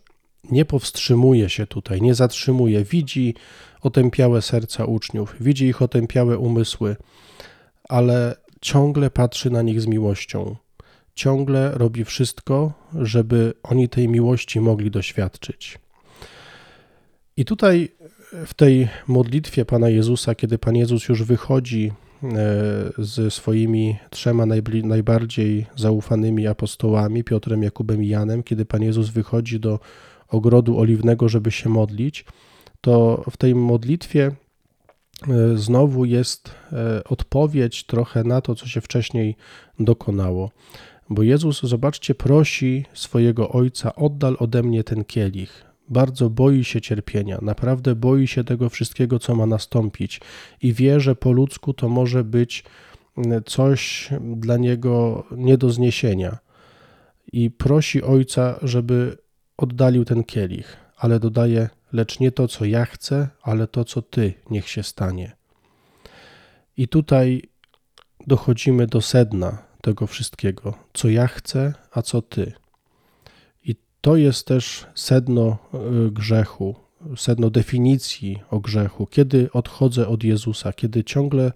[0.50, 3.34] nie powstrzymuje się tutaj, nie zatrzymuje, widzi
[3.80, 6.96] otępiałe serca uczniów, widzi ich otępiałe umysły,
[7.88, 10.56] ale ciągle patrzy na nich z miłością.
[11.16, 15.78] Ciągle robi wszystko, żeby oni tej miłości mogli doświadczyć.
[17.36, 17.88] I tutaj
[18.46, 21.92] w tej modlitwie Pana Jezusa, kiedy Pan Jezus już wychodzi
[22.98, 24.46] ze swoimi trzema
[24.84, 29.80] najbardziej zaufanymi apostołami, Piotrem, Jakubem i Janem, kiedy Pan Jezus wychodzi do
[30.28, 32.24] ogrodu oliwnego, żeby się modlić,
[32.80, 34.24] to w tej modlitwie
[35.28, 39.36] e, znowu jest e, odpowiedź trochę na to, co się wcześniej
[39.80, 40.50] dokonało.
[41.10, 45.64] Bo Jezus, zobaczcie, prosi swojego Ojca: oddal ode mnie ten kielich.
[45.88, 50.20] Bardzo boi się cierpienia, naprawdę boi się tego wszystkiego, co ma nastąpić,
[50.62, 52.64] i wie, że po ludzku to może być
[53.46, 56.38] coś dla niego nie do zniesienia.
[57.32, 59.18] I prosi Ojca, żeby
[59.56, 64.34] oddalił ten kielich, ale dodaje: Lecz nie to, co ja chcę, ale to, co Ty,
[64.50, 65.36] niech się stanie.
[66.76, 67.42] I tutaj
[68.26, 72.52] dochodzimy do sedna tego wszystkiego, co ja chcę, a co Ty.
[73.64, 75.58] I to jest też sedno
[76.06, 76.74] y, grzechu,
[77.16, 79.06] sedno definicji o grzechu.
[79.06, 81.52] Kiedy odchodzę od Jezusa, kiedy ciągle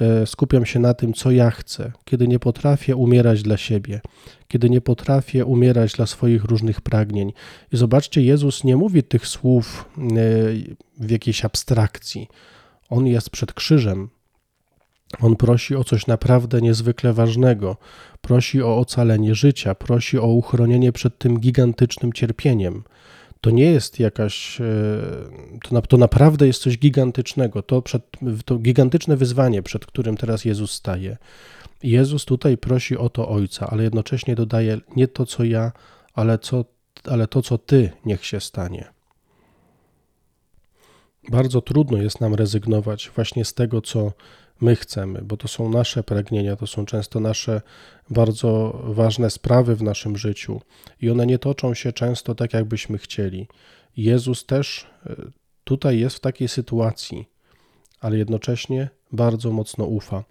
[0.00, 4.00] E, skupiam się na tym, co ja chcę, kiedy nie potrafię umierać dla siebie,
[4.48, 7.32] kiedy nie potrafię umierać dla swoich różnych pragnień.
[7.72, 10.02] I zobaczcie, Jezus nie mówi tych słów e,
[10.98, 12.28] w jakiejś abstrakcji.
[12.88, 14.08] On jest przed krzyżem.
[15.20, 17.76] On prosi o coś naprawdę niezwykle ważnego.
[18.20, 22.82] Prosi o ocalenie życia, prosi o uchronienie przed tym gigantycznym cierpieniem
[23.42, 24.64] to nie jest jakaś, e,
[25.68, 28.02] to, to naprawdę jest coś gigantycznego, to, przed,
[28.44, 31.16] to gigantyczne wyzwanie, przed którym teraz Jezus staje.
[31.82, 35.72] Jezus tutaj prosi o to Ojca, ale jednocześnie dodaje nie to, co ja,
[36.14, 36.64] ale, co,
[37.04, 38.84] ale to, co Ty, niech się stanie.
[41.28, 44.12] Bardzo trudno jest nam rezygnować właśnie z tego, co
[44.62, 47.62] my chcemy, bo to są nasze pragnienia, to są często nasze
[48.10, 50.60] bardzo ważne sprawy w naszym życiu
[51.00, 53.48] i one nie toczą się często tak, jakbyśmy chcieli.
[53.96, 55.16] Jezus też e,
[55.64, 57.28] tutaj jest w takiej sytuacji,
[58.00, 60.24] ale jednocześnie bardzo mocno ufa.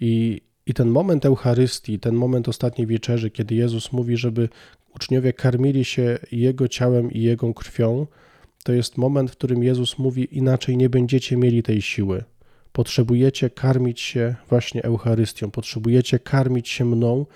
[0.00, 4.48] I, i ten moment Eucharystii, ten moment ostatniej wieczerzy, kiedy Jezus mówi, żeby
[4.94, 8.06] uczniowie karmili się Jego ciałem i Jego krwią,
[8.64, 12.24] to jest moment, w którym Jezus mówi: Inaczej nie będziecie mieli tej siły.
[12.72, 17.26] Potrzebujecie karmić się właśnie Eucharystią, potrzebujecie karmić się mną,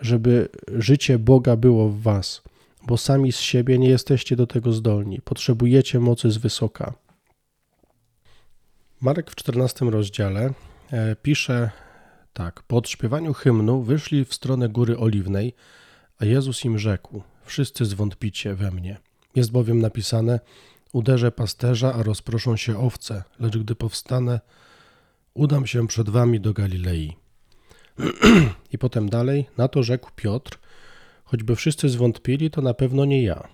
[0.00, 2.42] żeby życie Boga było w Was,
[2.86, 5.20] bo sami z siebie nie jesteście do tego zdolni.
[5.20, 6.94] Potrzebujecie mocy z wysoka.
[9.00, 10.52] Marek w 14 rozdziale
[10.90, 11.70] e, pisze
[12.32, 15.54] tak: Po odśpiewaniu hymnu wyszli w stronę Góry Oliwnej,
[16.18, 18.98] a Jezus im rzekł: Wszyscy zwątpicie we mnie.
[19.34, 20.40] Jest bowiem napisane:
[20.92, 24.40] Uderzę pasterza, a rozproszą się owce, lecz gdy powstanę,
[25.34, 27.16] Udam się przed wami do Galilei.
[28.72, 30.58] I potem dalej, na to rzekł Piotr,
[31.24, 33.48] choćby wszyscy zwątpili, to na pewno nie ja.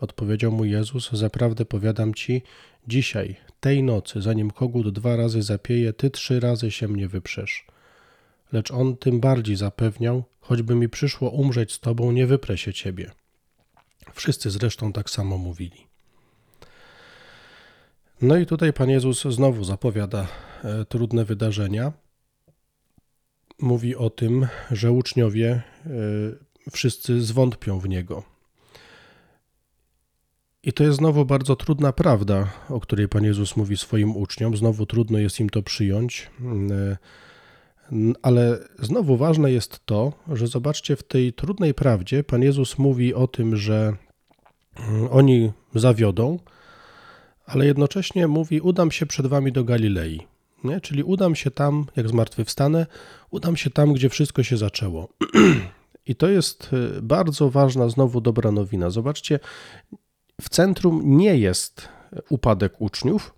[0.00, 2.42] Odpowiedział mu Jezus, zaprawdę powiadam ci,
[2.88, 7.66] dzisiaj, tej nocy, zanim kogut dwa razy zapieje, ty trzy razy się mnie wyprzesz.
[8.52, 13.10] Lecz on tym bardziej zapewniał, choćby mi przyszło umrzeć z tobą, nie wyprę się ciebie.
[14.14, 15.86] Wszyscy zresztą tak samo mówili.
[18.22, 20.26] No i tutaj Pan Jezus znowu zapowiada
[20.88, 21.92] trudne wydarzenia.
[23.58, 25.90] Mówi o tym, że uczniowie e,
[26.70, 28.22] wszyscy zwątpią w Niego.
[30.62, 34.56] I to jest znowu bardzo trudna prawda, o której Pan Jezus mówi swoim uczniom.
[34.56, 36.30] Znowu trudno jest im to przyjąć,
[36.70, 36.96] e,
[38.22, 43.26] ale znowu ważne jest to, że zobaczcie, w tej trudnej prawdzie Pan Jezus mówi o
[43.26, 43.92] tym, że
[44.76, 46.38] mm, oni zawiodą,
[47.46, 50.37] ale jednocześnie mówi: Udam się przed wami do Galilei.
[50.64, 50.80] Nie?
[50.80, 52.86] Czyli udam się tam, jak zmartwychwstanę,
[53.30, 55.08] udam się tam, gdzie wszystko się zaczęło.
[56.06, 58.90] I to jest y, bardzo ważna, znowu dobra nowina.
[58.90, 59.40] Zobaczcie,
[60.40, 61.88] w centrum nie jest
[62.28, 63.34] upadek uczniów,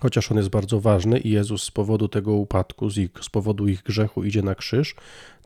[0.00, 3.68] chociaż on jest bardzo ważny i Jezus z powodu tego upadku, z, ich, z powodu
[3.68, 4.94] ich grzechu idzie na krzyż,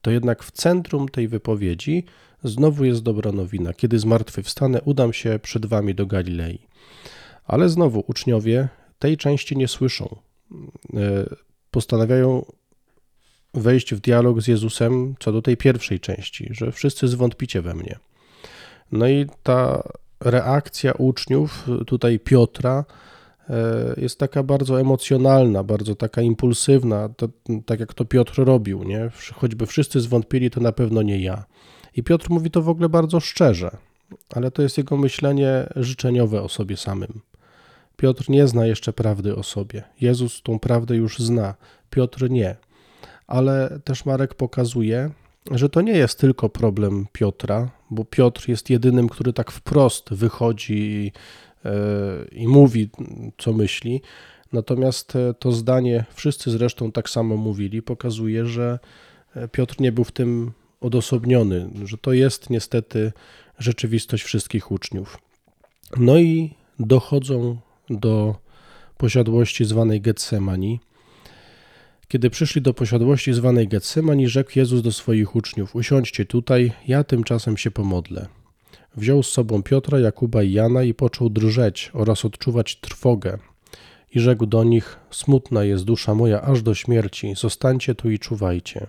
[0.02, 2.04] to jednak w centrum tej wypowiedzi
[2.44, 3.72] znowu jest dobra nowina.
[3.72, 6.58] Kiedy zmartwychwstanę, udam się przed wami do Galilei.
[7.44, 10.16] Ale znowu uczniowie tej części nie słyszą.
[10.94, 11.26] E,
[11.70, 12.44] postanawiają
[13.54, 17.98] wejść w dialog z Jezusem co do tej pierwszej części, że wszyscy zwątpicie we mnie.
[18.92, 19.82] No i ta
[20.20, 22.84] reakcja uczniów, tutaj Piotra,
[23.96, 27.28] jest taka bardzo emocjonalna, bardzo taka impulsywna, to,
[27.66, 29.10] tak jak to Piotr robił, nie?
[29.34, 31.44] Choćby wszyscy zwątpili, to na pewno nie ja.
[31.96, 33.76] I Piotr mówi to w ogóle bardzo szczerze,
[34.34, 37.20] ale to jest jego myślenie życzeniowe o sobie samym.
[38.00, 39.82] Piotr nie zna jeszcze prawdy o sobie.
[40.00, 41.54] Jezus tą prawdę już zna,
[41.90, 42.56] Piotr nie.
[43.26, 45.10] Ale też Marek pokazuje,
[45.50, 50.74] że to nie jest tylko problem Piotra, bo Piotr jest jedynym, który tak wprost wychodzi
[50.74, 51.12] i,
[51.64, 51.72] e,
[52.32, 52.90] i mówi,
[53.38, 54.02] co myśli.
[54.52, 58.78] Natomiast e, to zdanie, wszyscy zresztą tak samo mówili, pokazuje, że
[59.36, 63.12] e, Piotr nie był w tym odosobniony, że to jest niestety
[63.58, 65.18] rzeczywistość wszystkich uczniów.
[65.96, 67.56] No i dochodzą
[67.90, 68.34] do
[68.96, 70.80] posiadłości zwanej Getsemani.
[72.08, 77.56] Kiedy przyszli do posiadłości zwanej Getsemani, rzekł Jezus do swoich uczniów: Usiądźcie tutaj, ja tymczasem
[77.56, 78.28] się pomodlę.
[78.96, 83.38] Wziął z sobą Piotra, Jakuba i Jana i począł drżeć oraz odczuwać trwogę.
[84.14, 88.86] I rzekł do nich: Smutna jest dusza moja aż do śmierci, zostańcie tu i czuwajcie.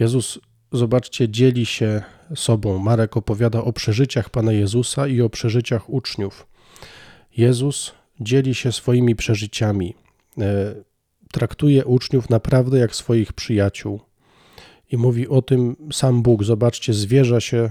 [0.00, 0.38] Jezus,
[0.72, 2.02] zobaczcie, dzieli się
[2.34, 2.78] sobą.
[2.78, 6.49] Marek opowiada o przeżyciach Pana Jezusa i o przeżyciach uczniów.
[7.36, 9.94] Jezus dzieli się swoimi przeżyciami,
[10.38, 10.74] e,
[11.32, 14.00] traktuje uczniów naprawdę jak swoich przyjaciół
[14.90, 16.44] i mówi o tym sam Bóg.
[16.44, 17.70] Zobaczcie, zwierza się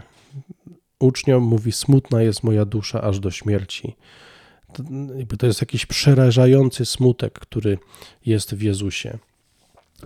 [0.99, 3.95] uczniom, mówi: Smutna jest moja dusza aż do śmierci.
[5.39, 7.77] To jest jakiś przerażający smutek, który
[8.25, 9.17] jest w Jezusie.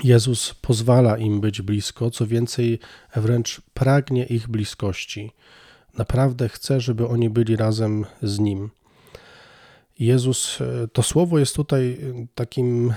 [0.03, 2.79] Jezus pozwala im być blisko, co więcej,
[3.15, 5.31] wręcz pragnie ich bliskości.
[5.97, 8.69] Naprawdę chce, żeby oni byli razem z Nim.
[9.99, 11.97] Jezus, e, to słowo jest tutaj
[12.35, 12.93] takim e,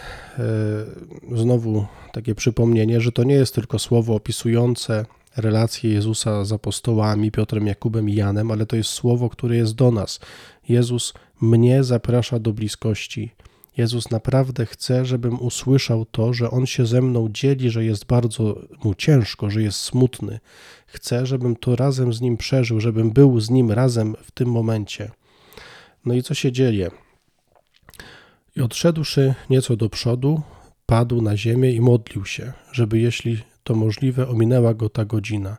[1.37, 5.07] znowu takie przypomnienie, że to nie jest tylko słowo opisujące
[5.37, 9.91] relacje Jezusa z apostołami Piotrem, Jakubem i Janem, ale to jest słowo, które jest do
[9.91, 10.21] nas.
[10.69, 13.33] Jezus mnie zaprasza do bliskości.
[13.77, 18.59] Jezus naprawdę chce, żebym usłyszał to, że On się ze mną dzieli, że jest bardzo
[18.85, 20.41] mu ciężko, że jest smutny.
[20.87, 25.11] Chce, żebym to razem z Nim przeżył, żebym był z Nim razem w tym momencie.
[26.07, 26.91] No i co się dzieje?
[28.57, 30.43] I odszedłszy nieco do przodu,
[30.87, 35.57] padł na ziemię i modlił się, żeby jeśli to możliwe, ominęła go ta godzina.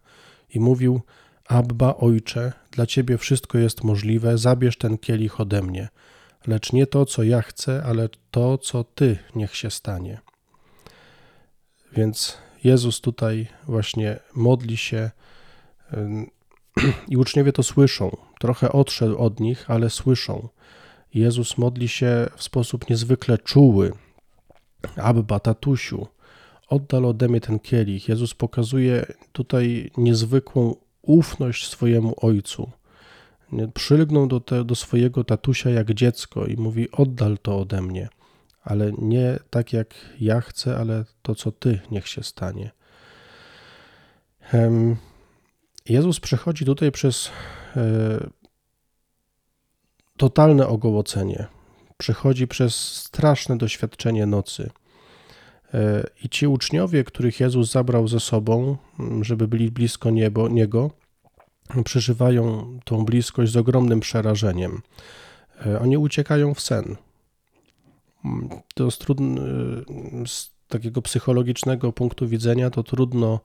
[0.49, 1.01] I mówił:
[1.45, 5.87] Abba, ojcze, dla ciebie wszystko jest możliwe, zabierz ten kielich ode mnie,
[6.47, 10.19] lecz nie to, co ja chcę, ale to, co ty niech się stanie.
[11.91, 15.11] Więc Jezus tutaj właśnie modli się
[17.09, 18.17] i uczniowie to słyszą.
[18.39, 20.49] Trochę odszedł od nich, ale słyszą.
[21.13, 23.93] Jezus modli się w sposób niezwykle czuły.
[24.95, 26.07] Abba, tatusiu,
[26.67, 28.09] oddal ode mnie ten kielich.
[28.09, 32.71] Jezus pokazuje tutaj niezwykłą ufność swojemu ojcu.
[33.73, 38.09] Przylgnął do, te, do swojego tatusia jak dziecko i mówi: Oddal to ode mnie,
[38.63, 42.71] ale nie tak jak ja chcę, ale to co ty niech się stanie.
[45.89, 47.31] Jezus przechodzi tutaj przez
[47.75, 47.81] e,
[50.17, 51.47] totalne ogołocenie.
[51.97, 54.69] Przechodzi przez straszne doświadczenie nocy.
[55.73, 58.77] E, I ci uczniowie, których Jezus zabrał ze sobą,
[59.21, 60.91] żeby byli blisko niebo, Niego,
[61.83, 64.81] przeżywają tą bliskość z ogromnym przerażeniem.
[65.65, 66.95] E, oni uciekają w sen.
[68.75, 69.41] To jest trudno,
[70.25, 73.39] z takiego psychologicznego punktu widzenia to trudno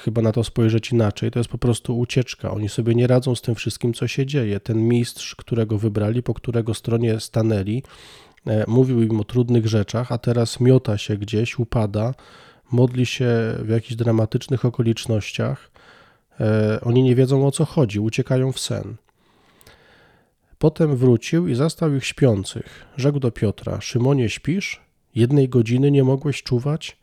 [0.00, 1.30] chyba na to spojrzeć inaczej.
[1.30, 2.50] To jest po prostu ucieczka.
[2.50, 4.60] Oni sobie nie radzą z tym wszystkim, co się dzieje.
[4.60, 7.82] Ten mistrz, którego wybrali, po którego stronie stanęli,
[8.46, 12.14] e, mówił im o trudnych rzeczach, a teraz miota się gdzieś, upada,
[12.72, 13.28] modli się
[13.62, 15.70] w jakichś dramatycznych okolicznościach.
[16.40, 18.96] E, oni nie wiedzą o co chodzi, uciekają w sen.
[20.58, 22.84] Potem wrócił i zastał ich śpiących.
[22.96, 24.80] Rzekł do Piotra: Szymonie, śpisz?
[25.14, 27.01] Jednej godziny nie mogłeś czuwać?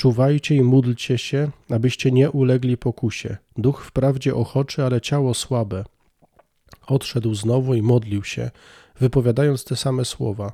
[0.00, 3.36] Czuwajcie i módlcie się, abyście nie ulegli pokusie.
[3.56, 5.84] Duch wprawdzie ochoczy, ale ciało słabe.
[6.86, 8.50] Odszedł znowu i modlił się,
[9.00, 10.52] wypowiadając te same słowa.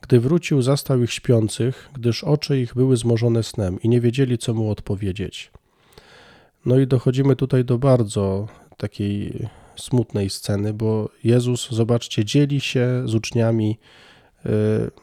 [0.00, 4.54] Gdy wrócił, zastał ich śpiących, gdyż oczy ich były zmorzone snem i nie wiedzieli, co
[4.54, 5.50] mu odpowiedzieć.
[6.66, 13.14] No i dochodzimy tutaj do bardzo takiej smutnej sceny, bo Jezus, zobaczcie, dzieli się z
[13.14, 13.78] uczniami
[14.46, 14.50] y,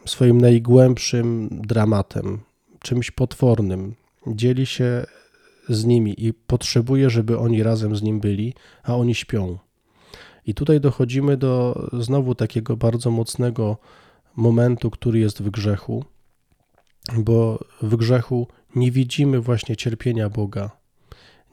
[0.05, 2.39] swoim najgłębszym dramatem,
[2.88, 3.95] czymś potwornym,
[4.27, 5.05] dzieli się
[5.69, 9.57] z nimi i potrzebuje, żeby oni razem z nim byli, a oni śpią.
[10.45, 13.77] I tutaj dochodzimy do znowu takiego bardzo mocnego
[14.35, 16.05] momentu, który jest w grzechu,
[17.17, 20.71] bo w grzechu nie widzimy właśnie cierpienia Boga,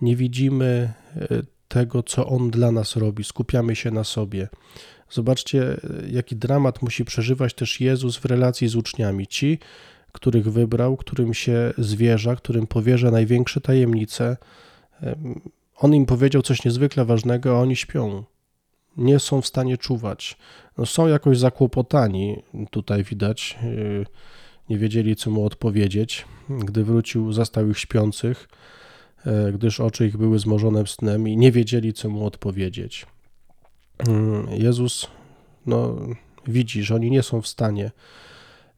[0.01, 1.29] nie widzimy e,
[1.69, 4.49] tego, co On dla nas robi, skupiamy się na sobie.
[5.11, 5.81] Zobaczcie,
[6.11, 9.27] jaki dramat musi przeżywać też Jezus w relacji z uczniami.
[9.27, 9.59] Ci,
[10.15, 14.37] których wybrał, którym się zwierza, którym powierza największe tajemnice.
[15.77, 18.25] On im powiedział coś niezwykle ważnego, a oni śpią.
[18.97, 20.37] Nie są w stanie czuwać.
[20.79, 23.59] No, są jakoś zakłopotani, tutaj widać.
[23.63, 24.07] Y,
[24.69, 26.25] nie wiedzieli, co mu odpowiedzieć.
[26.49, 28.49] Gdy wrócił, zastał ich śpiących,
[29.27, 33.07] y, gdyż oczy ich były zmorzone snem i nie wiedzieli, co mu odpowiedzieć.
[34.09, 35.07] Y, Jezus
[35.67, 35.97] no,
[36.47, 37.91] widzi, że oni nie są w stanie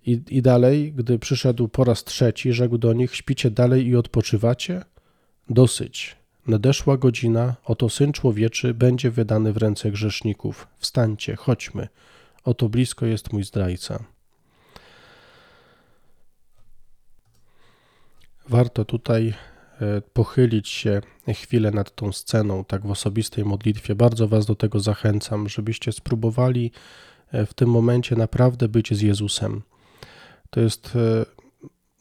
[0.07, 4.83] i, I dalej, gdy przyszedł po raz trzeci, rzekł do nich: Śpicie dalej i odpoczywacie?
[5.51, 6.17] Dosyć.
[6.47, 10.69] Nadeszła godzina, oto syn człowieczy będzie wydany w ręce grzeszników.
[10.79, 11.89] Wstańcie, chodźmy.
[12.45, 14.05] Oto blisko jest mój zdrajca.
[18.49, 19.35] Warto tutaj
[19.81, 21.01] e, pochylić się
[21.35, 23.95] chwilę nad tą sceną, tak w osobistej modlitwie.
[23.95, 26.73] Bardzo Was do tego zachęcam, żebyście spróbowali
[27.33, 29.63] e, w tym momencie naprawdę być z Jezusem.
[30.51, 31.27] To jest e,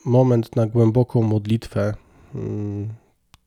[0.05, 1.93] moment na głęboką modlitwę,
[2.35, 2.93] mm,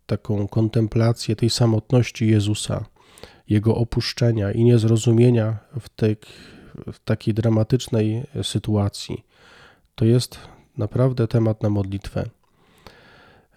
[0.06, 2.84] taką kontemplację tej samotności Jezusa,
[3.48, 6.16] Jego opuszczenia i niezrozumienia w, tej,
[6.92, 9.24] w takiej dramatycznej sytuacji.
[9.94, 10.38] To jest
[10.78, 12.30] naprawdę temat na modlitwę.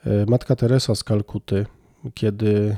[0.06, 1.66] E, Matka Teresa z Kalkuty,
[2.14, 2.78] kiedy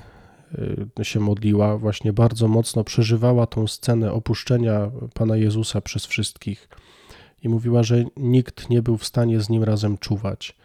[1.00, 6.70] e, się modliła, właśnie bardzo mocno przeżywała tą scenę opuszczenia Pana Jezusa przez wszystkich
[7.44, 10.56] i mówiła, że nikt nie był w stanie z nim razem czuwać.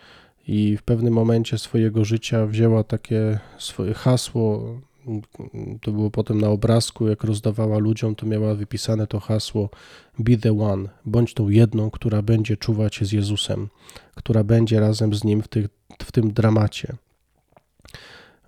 [0.48, 4.74] I w pewnym momencie swojego życia wzięła takie swoje hasło.
[5.80, 9.70] To było potem na obrazku, jak rozdawała ludziom, to miała wypisane to hasło
[10.18, 13.68] Be the one, bądź tą jedną, która będzie czuwać z Jezusem,
[14.14, 15.68] która będzie razem z Nim w, tych,
[16.02, 16.96] w tym dramacie.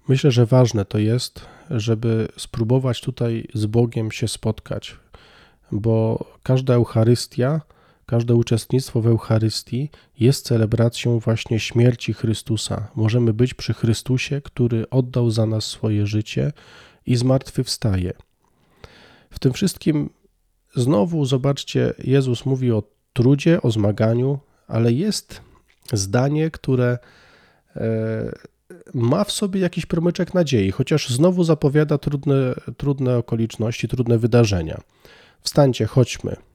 [0.08, 4.96] Myślę, że ważne to jest, żeby spróbować tutaj z Bogiem się spotkać,
[5.72, 7.60] bo każda Eucharystia
[8.10, 9.90] Każde uczestnictwo w Eucharystii
[10.20, 12.88] jest celebracją właśnie śmierci Chrystusa.
[12.94, 16.52] Możemy być przy Chrystusie, który oddał za nas swoje życie
[17.06, 18.12] i zmartwychwstaje.
[19.30, 20.10] W tym wszystkim
[20.74, 22.82] znowu zobaczcie, Jezus mówi o
[23.12, 25.40] trudzie, o zmaganiu, ale jest
[25.92, 26.98] zdanie, które
[27.76, 28.32] e,
[28.94, 34.80] ma w sobie jakiś promyczek nadziei, chociaż znowu zapowiada trudne, trudne okoliczności, trudne wydarzenia.
[35.42, 36.49] Wstańcie, chodźmy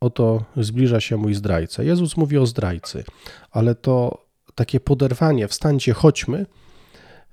[0.00, 1.82] oto zbliża się mój zdrajca.
[1.82, 3.04] Jezus mówi o zdrajcy,
[3.50, 6.46] ale to takie poderwanie, wstańcie, chodźmy,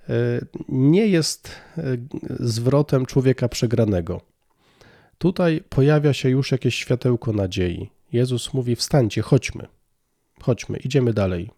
[0.09, 0.13] e,
[0.69, 1.83] nie jest e,
[2.39, 4.21] zwrotem człowieka przegranego.
[5.17, 7.89] Tutaj pojawia się już jakieś światełko nadziei.
[8.13, 9.67] Jezus mówi: Wstańcie, chodźmy,
[10.41, 11.49] chodźmy, idziemy dalej.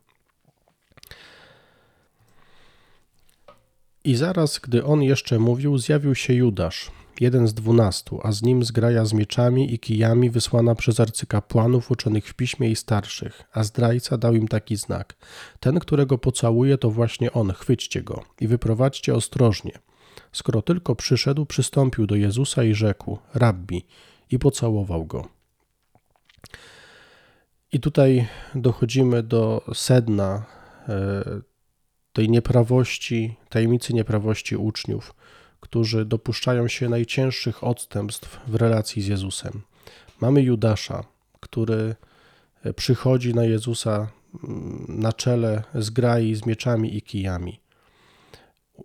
[4.03, 8.63] I zaraz, gdy on jeszcze mówił, zjawił się Judasz, jeden z dwunastu, a z nim
[8.63, 14.17] zgraja z mieczami i kijami wysłana przez arcykapłanów uczonych w piśmie i starszych, a zdrajca
[14.17, 15.15] dał im taki znak.
[15.59, 19.71] Ten, którego pocałuje, to właśnie on, chwyćcie go i wyprowadźcie ostrożnie.
[20.31, 23.85] Skoro tylko przyszedł, przystąpił do Jezusa i rzekł, rabbi,
[24.31, 25.27] i pocałował go.
[27.71, 30.45] I tutaj dochodzimy do sedna
[30.89, 31.23] e,
[32.13, 35.15] tej nieprawości, tajemnicy nieprawości uczniów
[35.59, 39.61] którzy dopuszczają się najcięższych odstępstw w relacji z Jezusem.
[40.21, 41.03] Mamy Judasza,
[41.39, 41.95] który
[42.63, 44.11] e, przychodzi na Jezusa
[44.43, 47.59] mm, na czele zgrai z mieczami i kijami.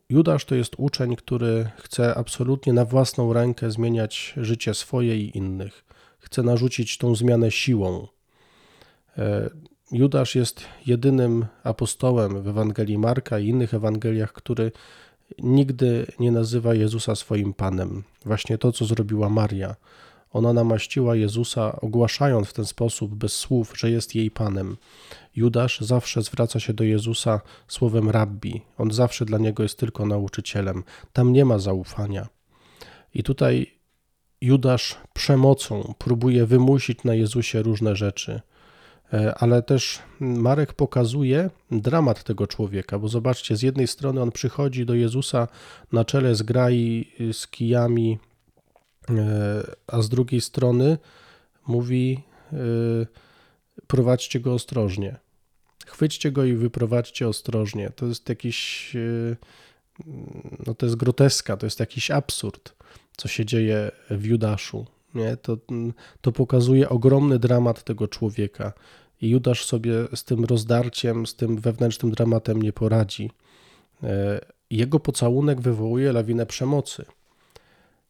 [0.09, 5.85] Judasz to jest uczeń, który chce absolutnie na własną rękę zmieniać życie swoje i innych.
[6.19, 8.09] Chce narzucić tą zmianę siłą.
[9.19, 9.51] E,
[9.93, 14.73] Judasz jest jedynym apostołem w Ewangelii Marka i innych Ewangeliach, który
[15.39, 18.03] nigdy nie nazywa Jezusa swoim Panem.
[18.25, 19.77] Właśnie to, co zrobiła Maria.
[20.33, 24.77] Ona namaściła Jezusa, ogłaszając w ten sposób bez słów, że jest jej Panem.
[25.37, 28.63] Judasz zawsze zwraca się do Jezusa słowem rabbi.
[28.79, 30.85] On zawsze dla niego jest tylko nauczycielem.
[31.13, 32.29] Tam nie ma zaufania.
[33.15, 33.67] I tutaj
[34.41, 38.41] Judasz przemocą próbuje wymusić na Jezusie różne rzeczy.
[39.15, 44.87] E, ale też Marek pokazuje dramat tego człowieka, bo zobaczcie, z jednej strony on przychodzi
[44.87, 45.49] do Jezusa
[45.93, 48.19] na czele zgrai z kijami,
[49.11, 49.15] e,
[49.87, 50.99] a z drugiej strony
[51.67, 52.57] mówi: e,
[53.87, 55.17] prowadźcie go ostrożnie.
[55.87, 57.91] Chwyćcie go i wyprowadźcie ostrożnie.
[57.91, 58.97] To jest jakiś,
[60.67, 62.75] no to jest groteska, to jest jakiś absurd,
[63.17, 64.87] co się dzieje w Judaszu.
[65.15, 65.37] Nie?
[65.37, 65.57] To,
[66.21, 68.73] to pokazuje ogromny dramat tego człowieka.
[69.21, 73.31] I Judasz sobie z tym rozdarciem, z tym wewnętrznym dramatem nie poradzi.
[74.03, 74.41] E,
[74.71, 77.05] jego pocałunek wywołuje lawinę przemocy.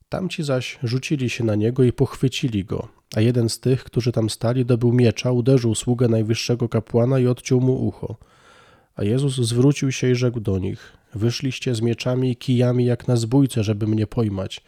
[0.09, 4.30] Tamci zaś rzucili się na niego i pochwycili go, a jeden z tych, którzy tam
[4.30, 8.16] stali, dobył miecza, uderzył sługę najwyższego kapłana i odciął mu ucho.
[8.96, 13.16] A Jezus zwrócił się i rzekł do nich: Wyszliście z mieczami i kijami jak na
[13.16, 14.61] zbójce, żeby mnie pojmać.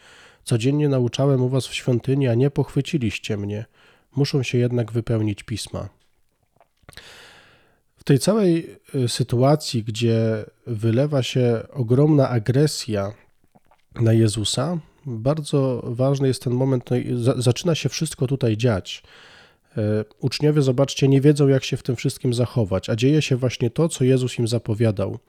[0.43, 3.65] Codziennie nauczałem u was w świątyni, a nie pochwyciliście mnie.
[4.15, 5.89] Muszą się jednak wypełnić pisma.
[7.97, 13.13] W tej całej y, sytuacji, gdzie wylewa się ogromna agresja
[13.95, 19.03] na Jezusa, bardzo ważny jest ten moment, no i za, zaczyna się wszystko tutaj dziać.
[19.77, 23.69] E, uczniowie, zobaczcie, nie wiedzą, jak się w tym wszystkim zachować, a dzieje się właśnie
[23.69, 25.19] to, co Jezus im zapowiadał.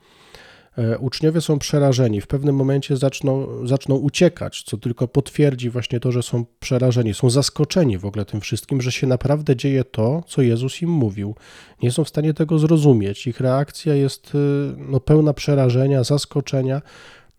[0.77, 6.11] E, uczniowie są przerażeni, w pewnym momencie zaczną, zaczną uciekać, co tylko potwierdzi właśnie to,
[6.11, 10.41] że są przerażeni, są zaskoczeni w ogóle tym wszystkim, że się naprawdę dzieje to, co
[10.41, 11.35] Jezus im mówił.
[11.83, 13.27] Nie są w stanie tego zrozumieć.
[13.27, 14.37] Ich reakcja jest y,
[14.77, 16.81] no, pełna przerażenia, zaskoczenia.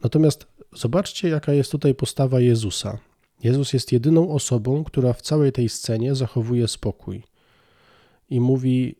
[0.02, 2.98] Natomiast zobaczcie, jaka jest tutaj postawa Jezusa.
[3.42, 7.22] Jezus jest jedyną osobą, która w całej tej scenie zachowuje spokój
[8.30, 8.96] i mówi,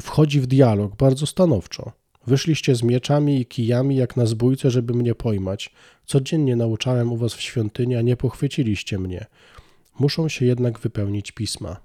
[0.00, 1.97] wchodzi w dialog bardzo stanowczo.
[2.28, 5.70] Wyszliście z mieczami i kijami jak na zbójce, żeby mnie pojmać.
[6.06, 9.26] Codziennie nauczałem u was w świątyni, a nie pochwyciliście mnie.
[9.98, 11.76] Muszą się jednak wypełnić pisma.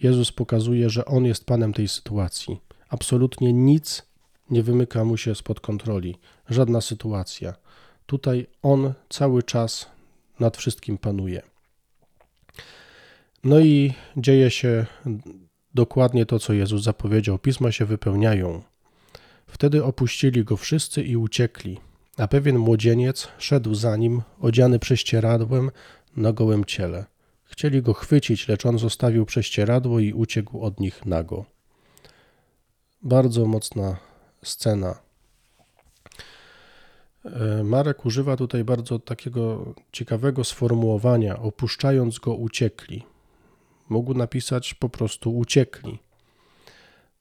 [0.00, 2.60] Jezus pokazuje, że On jest Panem tej sytuacji.
[2.88, 4.02] Absolutnie nic
[4.50, 6.16] nie wymyka mu się spod kontroli,
[6.50, 7.54] żadna sytuacja.
[8.06, 9.86] Tutaj On cały czas
[10.40, 11.42] nad wszystkim panuje.
[13.44, 14.86] No i dzieje się
[15.74, 17.38] dokładnie to, co Jezus zapowiedział.
[17.38, 18.62] Pisma się wypełniają.
[19.54, 21.80] Wtedy opuścili go wszyscy i uciekli,
[22.16, 25.70] a pewien młodzieniec szedł za nim, odziany prześcieradłem
[26.16, 27.04] na gołym ciele.
[27.44, 31.44] Chcieli go chwycić, lecz on zostawił prześcieradło i uciekł od nich nago.
[33.02, 33.96] Bardzo mocna
[34.42, 34.98] scena.
[37.24, 43.04] E, Marek używa tutaj bardzo takiego ciekawego sformułowania: opuszczając go, uciekli.
[43.88, 45.98] Mógł napisać po prostu uciekli.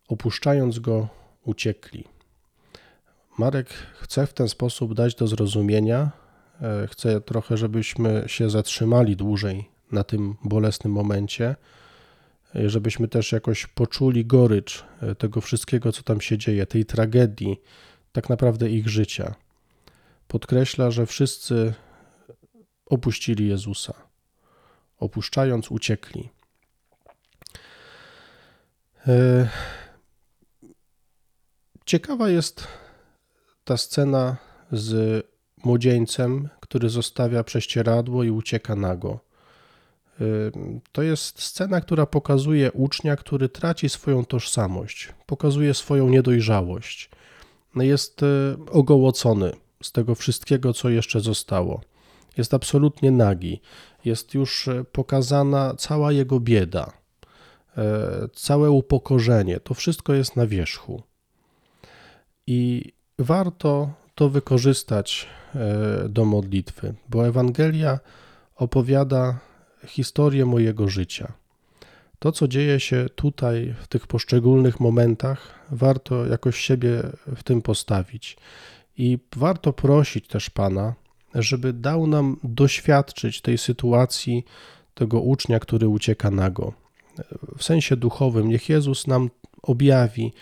[0.08, 1.08] Opuszczając go,
[1.44, 2.13] uciekli.
[3.38, 3.70] Marek
[4.02, 6.12] chce w ten sposób dać do zrozumienia,
[6.62, 11.56] e, chce trochę, żebyśmy się zatrzymali dłużej na tym bolesnym momencie,
[12.56, 14.84] e, żebyśmy też jakoś poczuli gorycz
[15.18, 17.62] tego wszystkiego, co tam się dzieje, tej tragedii,
[18.12, 19.36] tak naprawdę ich życia
[20.34, 21.74] podkreśla, że wszyscy
[22.86, 23.94] opuścili Jezusa.
[24.98, 26.30] Opuszczając, uciekli.
[29.08, 29.50] E,
[31.86, 32.68] ciekawa jest
[33.64, 34.38] ta scena
[34.72, 35.24] z
[35.64, 39.20] młodzieńcem, który zostawia prześcieradło i ucieka nago.
[40.92, 47.10] To jest scena, która pokazuje ucznia, który traci swoją tożsamość, pokazuje swoją niedojrzałość.
[47.76, 48.26] Jest e,
[48.72, 49.54] ogołocony,
[49.84, 51.82] z tego wszystkiego, co jeszcze zostało.
[52.38, 53.62] Jest absolutnie nagi.
[54.06, 56.94] Jest już e, pokazana cała jego bieda,
[57.78, 59.60] e, całe upokorzenie.
[59.60, 61.04] To wszystko jest na wierzchu.
[62.48, 68.00] I warto to wykorzystać e, do modlitwy, bo Ewangelia
[68.56, 69.40] opowiada
[69.88, 71.34] historię mojego życia.
[72.20, 77.04] To, co dzieje się tutaj, w tych poszczególnych momentach, warto jakoś siebie
[77.36, 78.38] w tym postawić
[78.98, 80.94] i warto prosić też Pana,
[81.36, 84.46] żeby dał nam doświadczyć tej sytuacji
[84.94, 86.74] tego ucznia, który ucieka nago.
[87.58, 89.30] W sensie duchowym, niech Jezus nam
[89.62, 90.34] objawi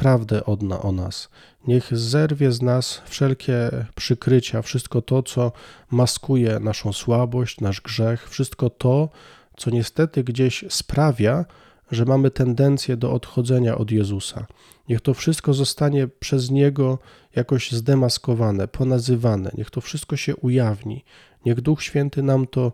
[0.00, 1.28] prawdę od na, o nas.
[1.66, 5.52] Niech zerwie z nas wszelkie przykrycia, wszystko to, co
[5.90, 9.08] maskuje naszą słabość, nasz grzech, wszystko to,
[9.56, 11.44] co niestety gdzieś sprawia,
[11.90, 14.46] że mamy tendencję do odchodzenia od Jezusa.
[14.88, 16.98] Niech to wszystko zostanie przez Niego
[17.36, 19.50] jakoś zdemaskowane, ponazywane.
[19.58, 21.04] Niech to wszystko się ujawni.
[21.46, 22.72] Niech Duch Święty nam to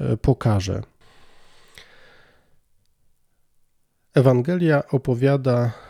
[0.00, 0.82] e, pokaże.
[4.14, 5.87] Ewangelia opowiada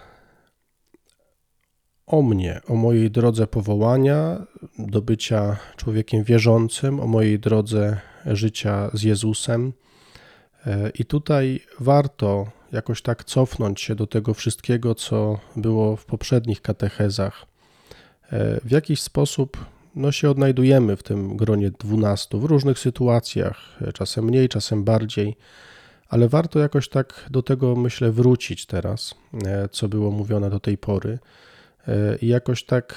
[2.08, 4.46] o mnie, o mojej drodze powołania
[4.78, 9.72] do bycia człowiekiem wierzącym, o mojej drodze życia z Jezusem.
[10.66, 16.62] E, I tutaj warto jakoś tak cofnąć się do tego wszystkiego, co było w poprzednich
[16.62, 17.46] katechezach.
[18.32, 23.92] E, w jakiś sposób no, się odnajdujemy w tym gronie dwunastu, w różnych sytuacjach, e,
[23.92, 25.36] czasem mniej, czasem bardziej,
[26.08, 29.14] ale warto jakoś tak do tego, myślę, wrócić teraz,
[29.70, 31.18] co było mówione do tej pory.
[32.22, 32.94] I jakoś tak,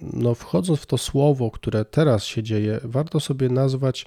[0.00, 4.06] no, wchodząc w to słowo, które teraz się dzieje, warto sobie nazwać,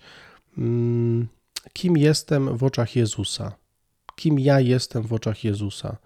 [0.58, 1.28] mm,
[1.74, 3.64] kim jestem w oczach Jezusa
[4.16, 5.98] kim ja jestem w oczach Jezusa.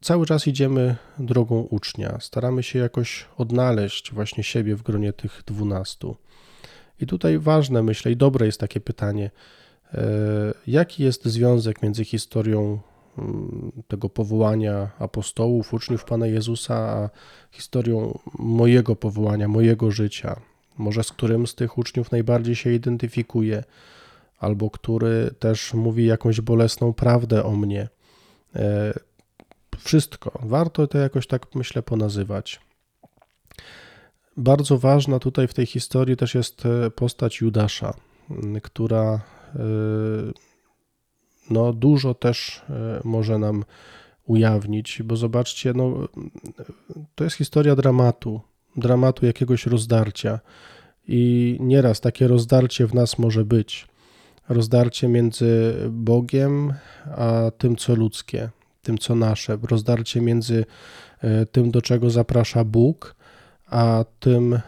[0.00, 6.16] Cały czas idziemy drogą ucznia, staramy się jakoś odnaleźć właśnie siebie w gronie tych dwunastu.
[7.00, 9.30] I tutaj ważne, myślę, i dobre jest takie pytanie,
[9.94, 10.04] e,
[10.66, 12.80] jaki jest związek między historią
[13.88, 17.10] tego powołania apostołów, uczniów Pana Jezusa, a
[17.50, 20.40] historią mojego powołania, mojego życia?
[20.78, 23.64] Może z którym z tych uczniów najbardziej się identyfikuje,
[24.38, 27.88] albo który też mówi jakąś bolesną prawdę o mnie.
[28.56, 28.92] E,
[29.78, 30.38] wszystko.
[30.42, 32.60] Warto to jakoś tak, myślę, ponazywać.
[34.36, 37.94] Bardzo ważna tutaj w tej historii też jest e, postać Judasza,
[38.62, 39.20] która e,
[41.50, 43.64] no, dużo też e, może nam
[44.24, 46.08] ujawnić, bo zobaczcie, no,
[47.14, 48.40] to jest historia dramatu,
[48.76, 50.40] dramatu jakiegoś rozdarcia.
[51.08, 53.88] I nieraz takie rozdarcie w nas może być.
[54.48, 56.74] Rozdarcie między Bogiem
[57.16, 58.50] a tym, co ludzkie,
[58.82, 59.58] tym, co nasze.
[59.62, 60.64] Rozdarcie między
[61.52, 63.16] tym, do czego zaprasza Bóg,
[63.66, 64.60] a tym, e,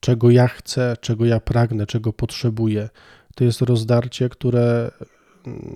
[0.00, 2.88] czego ja chcę, czego ja pragnę, czego potrzebuję.
[3.34, 4.90] To jest rozdarcie, które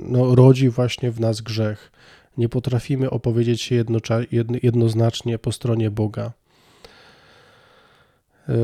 [0.09, 1.93] no, rodzi właśnie w nas grzech.
[2.37, 3.99] Nie potrafimy opowiedzieć się jedno,
[4.63, 6.33] jednoznacznie po stronie Boga.
[8.49, 8.55] E,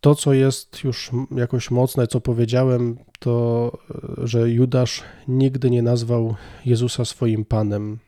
[0.00, 3.72] to, co jest już jakoś mocne, co powiedziałem, to,
[4.18, 6.34] że Judasz nigdy nie nazwał
[6.64, 7.98] Jezusa swoim Panem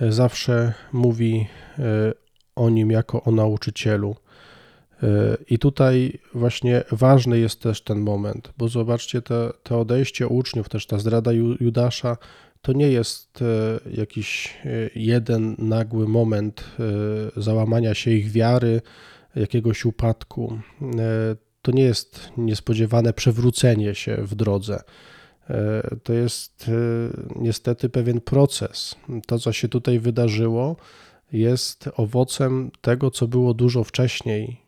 [0.00, 1.46] zawsze mówi
[1.78, 1.82] e,
[2.56, 4.16] o nim jako o nauczycielu.
[5.02, 9.22] E, I tutaj właśnie ważny jest też ten moment, bo zobaczcie,
[9.62, 12.16] te odejście uczniów, też ta zdrada Judasza,
[12.62, 14.56] to nie jest e, jakiś
[14.94, 16.64] jeden nagły moment
[17.36, 18.82] załamania się ich wiary,
[19.36, 20.58] jakiegoś upadku.
[21.62, 24.80] To nie jest niespodziewane przewrócenie się w drodze.
[25.50, 26.72] E, to jest e,
[27.36, 28.96] niestety pewien proces.
[29.26, 30.76] To, co się tutaj wydarzyło,
[31.32, 34.67] jest owocem tego, co było dużo wcześniej.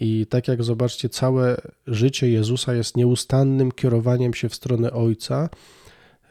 [0.00, 5.48] I tak jak zobaczcie, całe życie Jezusa jest nieustannym kierowaniem się w stronę Ojca,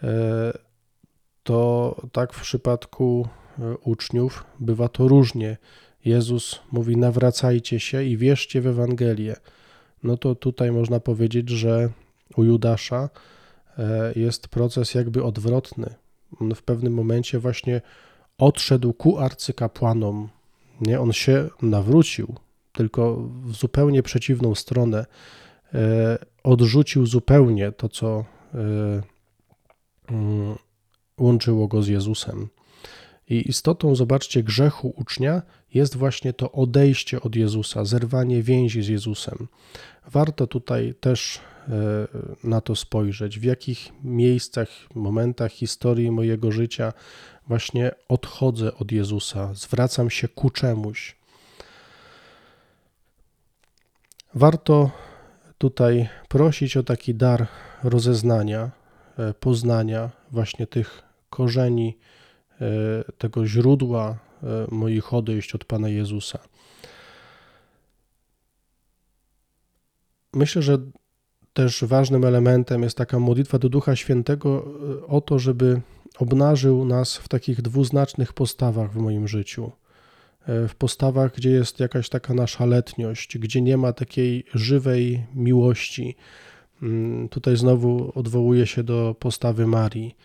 [0.03, 0.53] e,
[1.43, 3.27] to tak w przypadku
[3.83, 5.57] uczniów bywa to różnie.
[6.05, 9.35] Jezus mówi: Nawracajcie się i wierzcie w Ewangelię.
[10.03, 11.89] No to tutaj można powiedzieć, że
[12.37, 13.09] u Judasza
[13.79, 15.93] E, jest proces jakby odwrotny.
[16.41, 17.81] On w pewnym momencie właśnie
[18.37, 20.29] odszedł ku arcykapłanom.
[20.81, 21.01] Nie?
[21.01, 22.35] On się nawrócił,
[22.71, 25.05] tylko w zupełnie przeciwną stronę.
[25.73, 29.01] E, odrzucił zupełnie to, co e,
[30.09, 30.55] mm,
[31.17, 32.47] łączyło go z Jezusem.
[33.29, 35.41] I istotą, zobaczcie, grzechu ucznia
[35.73, 39.47] jest właśnie to odejście od Jezusa, zerwanie więzi z Jezusem.
[40.07, 42.07] Warto tutaj też E,
[42.43, 46.93] na to spojrzeć, w jakich miejscach, momentach historii mojego życia
[47.47, 51.18] właśnie odchodzę od Jezusa, zwracam się ku czemuś.
[54.35, 54.91] Warto
[55.57, 57.47] tutaj prosić o taki dar
[57.83, 58.71] rozeznania,
[59.17, 61.97] e, poznania właśnie tych korzeni,
[62.61, 62.65] e,
[63.17, 64.17] tego źródła
[64.71, 66.39] moich odejść od Pana Jezusa.
[70.33, 70.77] Myślę, że
[71.53, 74.65] też ważnym elementem jest taka modlitwa do Ducha Świętego
[75.03, 75.81] e, o to, żeby
[76.19, 79.71] obnażył nas w takich dwuznacznych postawach w moim życiu.
[80.47, 86.15] E, w postawach, gdzie jest jakaś taka nasza letniość, gdzie nie ma takiej żywej miłości.
[86.83, 90.15] Mm, tutaj znowu odwołuję się do postawy Marii.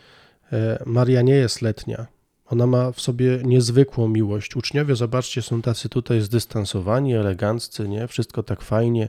[0.53, 2.07] E, Maria nie jest letnia.
[2.47, 4.57] Ona ma w sobie niezwykłą miłość.
[4.57, 8.09] Uczniowie, zobaczcie, są tacy tutaj zdystansowani, eleganccy, nie?
[8.09, 9.09] Wszystko tak fajnie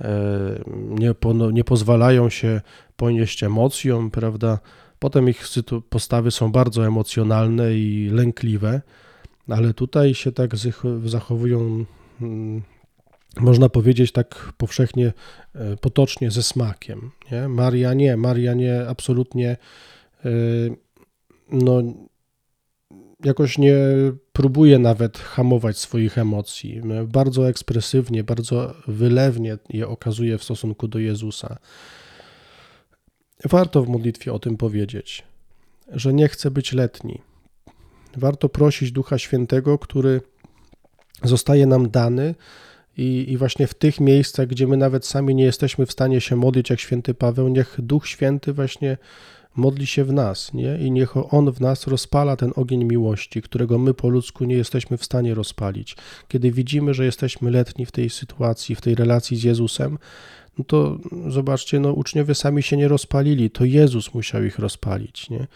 [0.00, 1.14] E, nie,
[1.52, 2.60] nie pozwalają się
[2.96, 4.58] ponieść emocjom, prawda?
[4.98, 5.44] Potem ich
[5.90, 8.80] postawy są bardzo emocjonalne i lękliwe,
[9.48, 10.50] ale tutaj się tak
[11.04, 11.84] zachowują,
[12.20, 12.62] mm,
[13.40, 15.12] można powiedzieć tak powszechnie,
[15.54, 17.10] e, potocznie ze smakiem.
[17.32, 17.48] Nie?
[17.48, 19.56] Maria nie, Maria nie, absolutnie
[20.24, 20.30] e,
[21.50, 21.82] no,
[23.24, 23.76] jakoś nie
[24.32, 26.80] próbuje nawet hamować swoich emocji.
[27.06, 31.58] Bardzo ekspresywnie, bardzo wylewnie je okazuje w stosunku do Jezusa.
[33.44, 35.22] Warto w modlitwie o tym powiedzieć,
[35.88, 37.20] że nie chce być letni.
[38.16, 40.20] Warto prosić Ducha Świętego, który
[41.22, 42.34] zostaje nam dany
[42.96, 46.36] i, i właśnie w tych miejscach, gdzie my nawet sami nie jesteśmy w stanie się
[46.36, 48.96] modlić jak święty Paweł, niech Duch Święty właśnie
[49.56, 50.78] modli się w nas, nie?
[50.78, 54.98] I niech On w nas rozpala ten ogień miłości, którego my po ludzku nie jesteśmy
[54.98, 55.96] w stanie rozpalić.
[56.28, 59.98] Kiedy widzimy, że jesteśmy letni w tej sytuacji, w tej relacji z Jezusem,
[60.58, 60.98] no to
[61.28, 65.46] zobaczcie, no uczniowie sami się nie rozpalili, to Jezus musiał ich rozpalić, nie?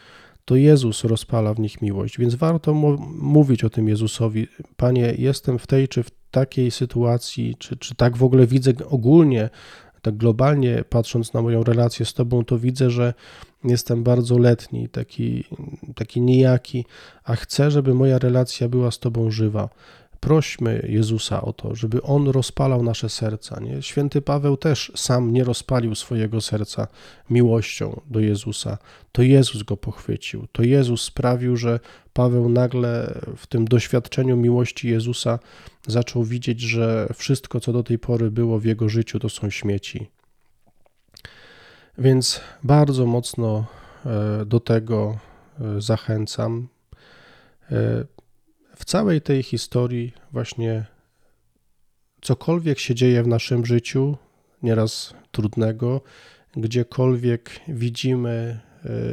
[0.48, 2.74] To Jezus rozpala w nich miłość, więc warto
[3.18, 4.48] mówić o tym Jezusowi.
[4.76, 9.50] Panie, jestem w tej czy w takiej sytuacji, czy, czy tak w ogóle widzę ogólnie,
[10.02, 13.14] tak globalnie patrząc na moją relację z Tobą, to widzę, że
[13.64, 15.44] jestem bardzo letni, taki,
[15.94, 16.84] taki nijaki,
[17.24, 19.68] a chcę, żeby moja relacja była z Tobą żywa.
[20.20, 23.60] Prośmy Jezusa o to, żeby On rozpalał nasze serca.
[23.60, 23.82] Nie?
[23.82, 26.86] Święty Paweł też sam nie rozpalił swojego serca
[27.30, 28.78] miłością do Jezusa.
[29.12, 30.46] To Jezus go pochwycił.
[30.52, 31.80] To Jezus sprawił, że
[32.12, 35.38] Paweł nagle w tym doświadczeniu miłości Jezusa
[35.86, 40.06] zaczął widzieć, że wszystko, co do tej pory było w jego życiu, to są śmieci.
[41.98, 43.66] Więc bardzo mocno
[44.06, 45.18] e, do tego
[45.60, 46.68] e, zachęcam.
[48.78, 50.84] E, w całej tej historii, właśnie
[52.20, 54.16] cokolwiek się dzieje w naszym życiu,
[54.62, 56.00] nieraz trudnego,
[56.56, 58.60] gdziekolwiek widzimy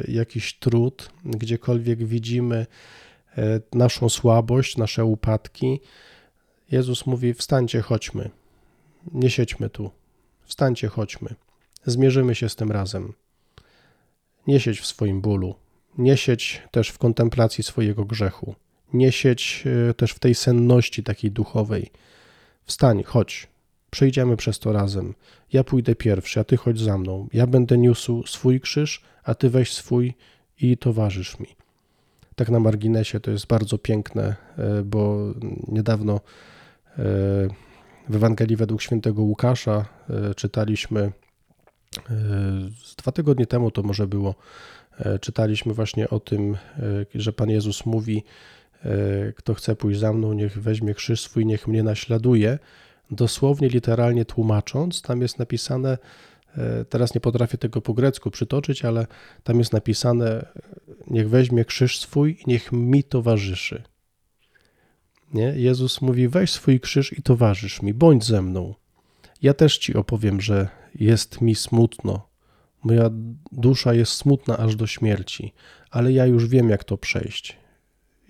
[0.08, 2.66] jakiś trud, gdziekolwiek widzimy
[3.72, 5.80] naszą słabość, nasze upadki,
[6.70, 8.30] Jezus mówi: Wstańcie, chodźmy.
[9.12, 9.90] Nie siedźmy tu.
[10.44, 11.34] Wstańcie, chodźmy.
[11.84, 13.12] Zmierzymy się z tym razem.
[14.46, 15.54] Nie siedź w swoim bólu.
[15.98, 18.54] Nie siedź też w kontemplacji swojego grzechu.
[18.92, 21.90] Nie siedź e, też w tej senności takiej duchowej.
[22.64, 23.48] Wstań, chodź.
[23.90, 25.14] Przejdziemy przez to razem.
[25.52, 27.28] Ja pójdę pierwszy, a ty chodź za mną.
[27.32, 30.14] Ja będę niósł swój krzyż, a ty weź swój
[30.60, 31.46] i towarzysz mi.
[32.36, 35.18] Tak na marginesie to jest bardzo piękne, e, bo
[35.68, 36.20] niedawno
[38.08, 41.12] w Ewangelii według świętego Łukasza e, czytaliśmy e,
[42.96, 44.34] dwa tygodnie temu to może było,
[44.98, 46.56] e, czytaliśmy właśnie o tym,
[47.14, 48.24] że Pan Jezus mówi,
[49.36, 52.58] kto chce pójść za mną, niech weźmie krzyż swój, niech mnie naśladuje.
[53.10, 55.98] Dosłownie, literalnie tłumacząc, tam jest napisane,
[56.88, 59.06] teraz nie potrafię tego po grecku przytoczyć, ale
[59.44, 60.46] tam jest napisane,
[61.06, 63.82] niech weźmie krzyż swój i niech mi towarzyszy.
[65.34, 65.54] Nie?
[65.56, 68.74] Jezus mówi: weź swój krzyż i towarzysz mi, bądź ze mną.
[69.42, 72.28] Ja też ci opowiem, że jest mi smutno.
[72.84, 73.10] Moja
[73.52, 75.52] dusza jest smutna aż do śmierci,
[75.90, 77.56] ale ja już wiem, jak to przejść.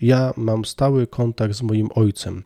[0.00, 2.42] Ja mam stały kontakt z moim Ojcem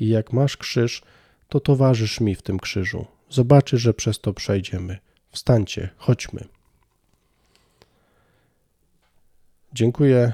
[0.00, 1.02] i jak masz krzyż,
[1.48, 3.06] to towarzysz mi w tym krzyżu.
[3.30, 4.98] Zobaczy, że przez to przejdziemy.
[5.30, 6.44] Wstańcie, chodźmy.
[9.72, 10.32] Dziękuję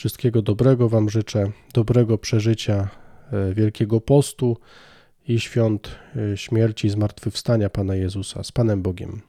[0.00, 2.88] Wszystkiego dobrego Wam życzę, dobrego przeżycia
[3.32, 4.56] e, Wielkiego Postu
[5.28, 5.98] i świąt
[6.32, 8.44] e, śmierci i zmartwychwstania Pana Jezusa.
[8.44, 9.20] Z Panem Bogiem.